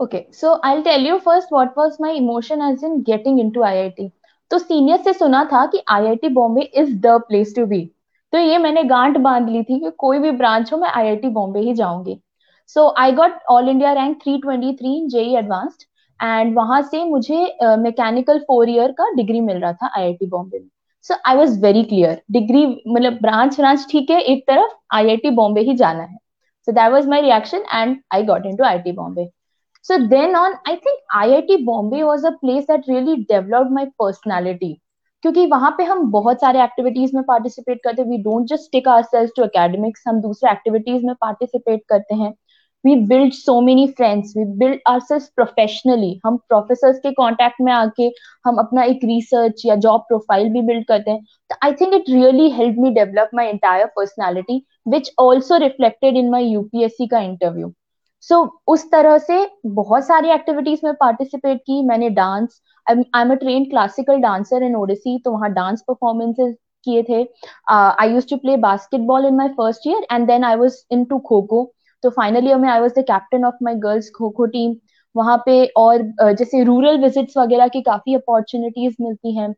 okay 0.00 0.26
so 0.32 0.50
i'll 0.64 0.82
tell 0.82 1.00
you 1.00 1.18
first 1.20 1.50
what 1.50 1.76
was 1.76 1.98
my 2.00 2.10
emotion 2.12 2.60
as 2.60 2.82
in 2.82 3.02
getting 3.02 3.38
into 3.38 3.60
iit 3.70 4.00
तो 4.50 4.58
सीनियर 4.58 5.02
से 5.02 5.12
सुना 5.12 5.44
था 5.52 5.64
कि 5.66 5.82
IIT 5.90 6.28
Bombay 6.28 6.62
is 6.62 6.94
the 7.00 7.20
place 7.28 7.54
to 7.56 7.66
be 7.66 7.84
तो 8.32 8.38
ये 8.38 8.58
मैंने 8.58 8.82
गांठ 8.84 9.16
बाँध 9.18 9.48
ली 9.48 9.62
थी 9.62 9.78
कि 9.80 9.90
कोई 9.98 10.18
भी 10.18 10.30
ब्रांच 10.30 10.72
हो, 10.72 10.78
मैं 10.78 10.88
आईआईटी 10.88 11.28
बॉम्बे 11.28 11.60
ही 11.60 11.72
जाऊँगी. 11.74 12.18
So 12.68 12.86
I 12.98 13.12
got 13.12 13.38
all 13.50 13.68
India 13.68 13.92
rank 13.92 14.18
323 14.22 14.84
in 14.86 15.08
JEE 15.08 15.34
advanced 15.36 15.82
and 16.20 16.54
वहाँ 16.56 16.80
से 16.82 17.04
मुझे 17.04 17.44
मैकेनिकल 17.78 18.38
फोर 18.48 18.70
ईयर 18.70 18.92
का 18.92 19.10
डिग्री 19.16 19.40
मिल 19.40 19.60
रहा 19.60 19.72
था 19.72 19.90
आईआईटी 19.96 20.26
बॉम्बे 20.26 20.58
में. 20.58 20.68
So 21.04 21.14
I 21.26 21.36
was 21.36 21.60
very 21.62 21.82
clear 21.84 22.20
degree 22.32 22.66
मतलब 22.88 23.18
ब्रांच 23.22 23.56
ब्रांच 23.60 23.86
ठीक 23.90 24.10
है, 24.10 24.20
एक 24.20 24.44
तरफ़ 24.48 24.76
आईआईटी 24.96 25.30
बॉम्बे 25.30 25.60
ही 25.60 25.74
जाना 25.76 26.02
है. 26.02 26.16
So 26.68 26.72
that 26.72 26.92
was 26.92 27.08
my 27.08 27.20
reaction 27.20 27.64
and 27.72 27.96
I 28.14 28.22
got 28.24 28.46
into 28.56 28.64
I 28.64 28.78
T 28.78 28.92
Bombay 28.92 29.28
So 29.88 29.96
then 30.06 30.36
on, 30.36 30.54
I 30.66 30.76
think 30.76 31.00
IIT 31.18 31.64
Bombay 31.64 32.04
was 32.04 32.22
a 32.22 32.32
place 32.32 32.66
that 32.66 32.88
really 32.88 33.24
developed 33.24 33.70
my 33.70 33.84
personality. 34.00 34.74
क्योंकि 35.22 35.46
वहाँ 35.46 35.70
पे 35.78 35.84
हम 35.84 36.10
बहुत 36.10 36.40
सारे 36.40 36.62
एक्टिविटीज़ 36.62 37.14
में 37.14 37.22
पार्टिसिपेट 37.24 37.78
करते 37.84 38.02
हैं। 38.02 38.08
We 38.08 38.18
don't 38.22 38.46
just 38.48 38.64
stick 38.64 38.88
ourselves 39.02 39.30
to 39.36 39.44
academics 39.44 40.04
हम 40.08 40.20
दूसरे 40.20 40.50
एक्टिविटीज़ 40.50 41.06
में 41.06 41.14
पार्टिसिपेट 41.14 41.82
करते 41.88 42.14
हैं। 42.14 42.30
We 42.84 42.94
build 43.06 43.32
so 43.32 43.60
many 43.60 43.86
friends 43.88 44.36
we 44.36 44.44
build 44.58 44.80
ourselves 45.00 45.28
professionally 45.36 46.20
हम 46.26 46.36
प्रोफेसर्स 46.48 46.98
के 46.98 47.12
कॉन्टेक्ट 47.12 47.60
में 47.60 47.72
आके 47.72 48.10
हम 48.46 48.58
अपना 48.58 48.82
एक 48.82 49.00
रिसर्च 49.04 49.62
या 49.66 49.74
जॉब 49.86 50.00
प्रोफ़ाइल 50.08 50.48
भी 50.52 50.62
बिल्ड 50.62 50.86
करते 50.86 51.10
हैं। 51.10 51.24
तो 51.50 51.56
I 51.64 51.72
think 51.80 51.94
it 51.94 52.10
really 52.10 52.50
help 52.50 52.78
me 52.78 52.90
develop 53.00 53.30
my 53.34 53.46
entire 53.46 53.86
personality 53.96 54.62
which 54.88 55.12
also 55.18 55.56
reflected 55.66 56.16
in 56.16 56.30
my 56.30 56.44
UPSC 56.44 57.06
का 57.06 57.20
इंटरव्यू 57.20 57.72
सो 58.22 58.34
so, 58.34 58.50
उस 58.68 58.90
तरह 58.90 59.18
से 59.18 59.46
बहुत 59.66 60.06
सारी 60.06 60.30
एक्टिविटीज़ 60.30 60.80
में 60.84 60.94
पार्टिसिपेट 60.94 61.58
की 61.60 61.82
मैंने 61.88 62.08
dance 62.10 62.60
I 62.86 63.20
am 63.20 63.30
a 63.32 63.34
train 63.34 63.64
classical 63.70 64.20
dancer 64.20 64.62
in 64.62 64.76
Odissi 64.76 65.18
तो 65.24 65.32
वहाँ 65.32 65.52
डांस 65.52 65.82
परफॉर्मेंसेज 65.88 66.54
किए 66.86 67.02
थे। 67.02 67.22
I 67.70 68.12
use 68.12 68.26
to 68.30 68.36
play 68.36 68.56
basketball 68.56 69.26
in 69.26 69.36
my 69.36 69.48
first 69.58 69.86
year 69.86 70.06
and 70.12 70.26
then 70.26 70.44
I 70.44 70.56
was 70.56 70.76
into 71.04 71.18
kho 71.28 71.40
kho 71.42 71.64
तो 72.04 72.10
फाइनल 72.10 72.54
में 72.54 72.68
I 72.68 72.80
was 72.80 72.92
the 72.98 73.04
captain 73.08 73.44
of 73.44 73.54
my 73.62 73.74
girls 73.86 74.10
kho 74.16 74.30
kho 74.30 74.46
team 74.46 74.74
वहाँ 75.14 75.36
पे 75.46 75.64
और 75.76 76.02
uh, 76.22 76.32
जैसे 76.32 76.62
रूरल 76.64 76.98
विजिट्स 77.02 77.36
वगैरह 77.36 77.68
की 77.68 77.82
काफ़ी 77.82 78.14
अपॉर्चुनिटीज़ 78.14 78.94
मिलती 79.00 79.36
हैं। 79.38 79.54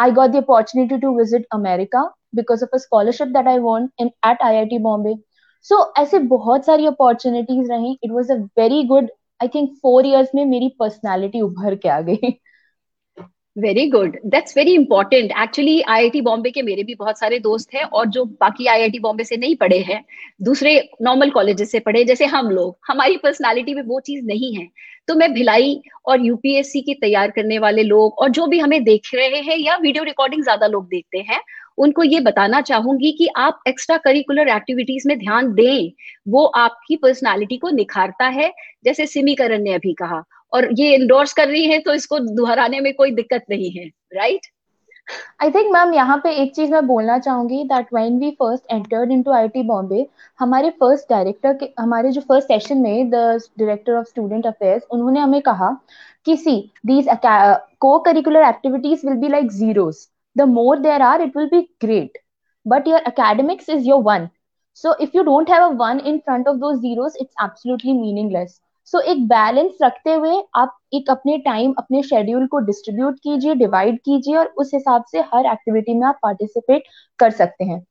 I 0.00 0.10
got 0.10 0.30
the 0.30 0.36
opportunity 0.36 0.98
to 0.98 1.16
visit 1.18 1.46
America 1.54 2.02
because 2.34 2.64
of 2.64 2.74
a 2.74 2.78
scholarship 2.78 3.28
that 3.28 3.48
I 3.48 3.58
want 3.58 3.90
in 4.00 4.10
at 4.26 4.42
I 4.42 4.56
I 4.56 4.64
T 4.66 4.78
Bombay 4.82 5.14
so 5.64 5.74
so, 5.74 6.02
ऐसे 6.02 6.18
बहुत 6.18 6.64
सारी 6.66 6.86
अपॉर्चुनिटीज़ 6.86 7.72
रही। 7.72 7.98
It 8.04 8.10
was 8.10 8.32
a 8.32 8.36
very 8.58 8.82
good 8.84 9.10
I 9.40 9.48
think 9.48 9.70
four 9.82 10.06
years 10.06 10.28
में 10.34 10.44
मेरी 10.46 10.68
personality 10.78 11.40
उभर 11.40 11.74
के 11.74 11.88
आ 11.88 12.00
गई। 12.00 12.38
Very 13.56 13.86
good 13.90 14.16
that's 14.26 14.56
very 14.56 14.74
important 14.74 15.32
actually 15.42 15.80
I 15.80 15.94
IIT 15.94 16.20
Bombay 16.20 16.50
के 16.50 16.62
मेरे 16.62 16.82
भी 16.82 16.94
बहुत 16.94 17.18
सारे 17.18 17.38
दोस्त 17.38 17.74
हैं 17.74 17.82
और 17.84 18.06
जो 18.06 18.24
बाकी 18.40 18.66
आईआईटी 18.66 18.98
बॉम्बे 18.98 19.24
से 19.24 19.36
नहीं 19.36 19.56
पढ़े 19.56 19.78
हैं 19.78 20.02
दूसरे 20.42 20.72
नॉर्मल 21.02 21.30
कॉलेजेस 21.30 21.70
से 21.72 21.80
पढ़े 21.80 22.04
जैसे 22.04 22.24
हम 22.26 22.50
लोग। 22.50 22.76
हमारी 22.88 23.16
पर्सनालिटी 23.16 23.74
में 23.74 23.82
वो 23.82 24.00
चीज़ 24.00 24.24
नहीं 24.26 24.54
है। 24.54 24.66
तो 25.08 25.14
मैं 25.14 25.32
भिलाई 25.34 25.80
और 26.06 26.24
यूपीएससी 26.26 26.80
की 26.80 26.94
तैयार 26.94 27.30
करने 27.30 27.58
वाले 27.58 27.82
लोग 27.82 28.18
और 28.18 28.28
जो 28.30 28.46
भी 28.46 28.58
हमें 28.58 28.82
देख 28.84 29.10
रहे 29.14 29.40
हैं 29.40 29.58
या 29.58 29.76
वीडियो 29.76 30.04
रिकॉर्डिंग 30.04 30.42
ज़्यादा 30.42 30.66
लोग 30.66 30.86
देखते 30.88 31.18
हैं 31.28 31.40
उनको 31.78 32.02
ये 32.02 32.20
बताना 32.20 32.60
चाहूँगी 32.62 33.12
कि 33.12 33.28
आप 33.38 33.60
एक्स्ट्रा 33.68 33.96
करिकुलर 33.98 34.48
एक्टिविटीज़ 34.48 35.08
में 35.08 35.18
ध्यान 35.18 35.52
दें। 35.54 35.90
वो 36.28 36.44
आपकी 36.56 36.96
पर्सनालिटी 36.96 37.56
को 37.58 37.70
निखारता 37.70 38.26
है, 38.28 38.52
जैसे 38.84 39.06
सिमीकरण 39.06 39.62
ने 39.62 39.74
अभी 39.74 39.92
कहा। 39.94 40.22
और 40.52 40.68
ये 40.72 40.94
इंडोर्स 40.94 41.32
कर 41.32 41.48
रही 41.48 41.66
है 41.66 41.78
तो 41.80 41.94
इसको 41.94 42.18
दोहराने 42.20 42.80
में 42.80 42.92
कोई 42.94 43.10
दिक्कत 43.12 43.44
नहीं 43.50 43.70
है 43.72 43.86
राइट 44.14 44.46
आई 45.42 45.50
थिंक 45.50 45.72
मैम 45.72 45.92
यहाँ 45.94 46.16
पे 46.24 46.30
एक 46.42 46.54
चीज़ 46.54 46.70
मैं 46.72 46.86
बोलना 46.86 47.18
चाहूँगी 47.18 47.62
that 47.64 47.86
when 47.94 48.18
we 48.18 48.30
first 48.32 48.72
entered 48.72 49.10
in 49.10 49.12
into 49.12 49.32
IIT 49.32 49.62
Bombay 49.62 50.06
हमारे 50.38 50.70
फ़र्स्ट 50.70 51.08
डायरेक्टर 51.10 51.54
के, 51.54 51.68
हमारे 51.80 52.10
जो 52.10 52.20
फ़र्स्ट 52.20 52.48
सेशन 52.48 52.78
में 52.78 53.10
the 53.10 53.14
director 53.58 53.92
of 53.92 54.06
student 54.08 54.46
affairs 54.46 54.82
उन्होंने 54.90 55.20
हमें 55.20 55.40
कहा 55.42 55.76
कि 56.26 56.36
see 56.36 56.56
these 56.86 57.08
cocurricular 58.00 58.48
activities 58.48 59.06
will 59.06 59.16
be 59.16 59.28
like 59.28 59.50
zeros 59.52 60.08
the 60.36 60.42
more 60.48 60.78
there 60.78 61.02
are 61.02 61.22
it 61.22 61.36
will 61.36 61.46
be 61.46 61.60
great 61.80 62.18
but 62.66 62.86
your 62.86 62.98
academics 63.08 63.68
is 63.68 63.86
your 63.86 64.02
one. 64.02 64.30
So 64.72 64.90
if 65.00 65.14
you 65.14 65.22
don't 65.24 65.48
have 65.48 65.62
a 65.62 65.74
one 65.76 66.00
in 66.00 66.20
front 66.20 66.46
of 66.46 66.60
those 66.60 66.80
zeros 66.80 67.16
it's 67.16 67.34
absolutely 67.40 67.94
meaningless. 67.94 68.60
So 68.86 68.98
so, 68.98 69.04
एक 69.04 69.26
balance 69.28 69.78
रखते 69.82 70.12
हुए 70.12 70.42
आप 70.54 70.78
एक 70.94 71.10
अपने 71.10 71.38
time 71.38 71.74
अपने 71.78 72.02
schedule 72.02 72.46
को 72.46 72.58
distribute 72.58 73.18
कीजिए 73.18 73.54
divide 73.54 73.98
कीजिए 73.98 74.36
और 74.36 74.46
उस 74.46 74.70
हिसाब 74.74 75.04
से 75.10 75.20
हर 75.20 75.46
एक्टिविटी 75.46 75.94
में 75.94 76.06
आप 76.06 76.18
पार्टिसिपेट 76.22 76.84
कर 77.18 77.30
सकते 77.30 77.64
हैं। 77.64 77.86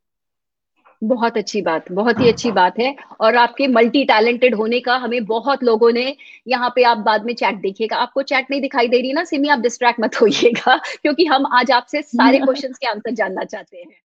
बहुत 1.01 1.37
अच्छी 1.37 1.61
बात 1.61 1.91
बहुत 1.91 2.19
ही 2.19 2.29
अच्छी 2.29 2.51
बात 2.51 2.79
है। 2.79 2.95
और 3.19 3.35
आपके 3.35 3.67
मल्टी 3.67 4.03
टैलेंटेड 4.05 4.55
होने 4.55 4.79
का 4.79 4.95
हमें 4.95 5.25
बहुत 5.25 5.63
लोगों 5.63 5.91
ने 5.91 6.15
यहाँ 6.47 6.69
पे 6.75 6.83
आप 6.83 6.97
बाद 6.97 7.25
में 7.25 7.33
चैट 7.33 7.55
देखिएगा। 7.55 7.97
आपको 7.97 8.21
चैट 8.23 8.51
नहीं 8.51 8.61
दिखाई 8.61 8.87
दे 8.87 9.01
रही 9.01 9.13
ना 9.13 9.23
सिमी 9.23 9.49
आप 9.49 9.59
डिस्ट्रैक्ट 9.59 9.99
मत 9.99 10.21
होइएगा 10.21 10.77
क्योंकि 11.01 11.25
हम 11.25 11.45
आज 11.53 11.71
आपसे 11.71 12.01
सारे 12.01 12.39
क्वेश्चंस 12.45 12.77
के 12.77 12.87
आंसर 12.87 13.11
जानना 13.13 13.43
चाहते 13.45 13.77
हैं। 13.77 14.00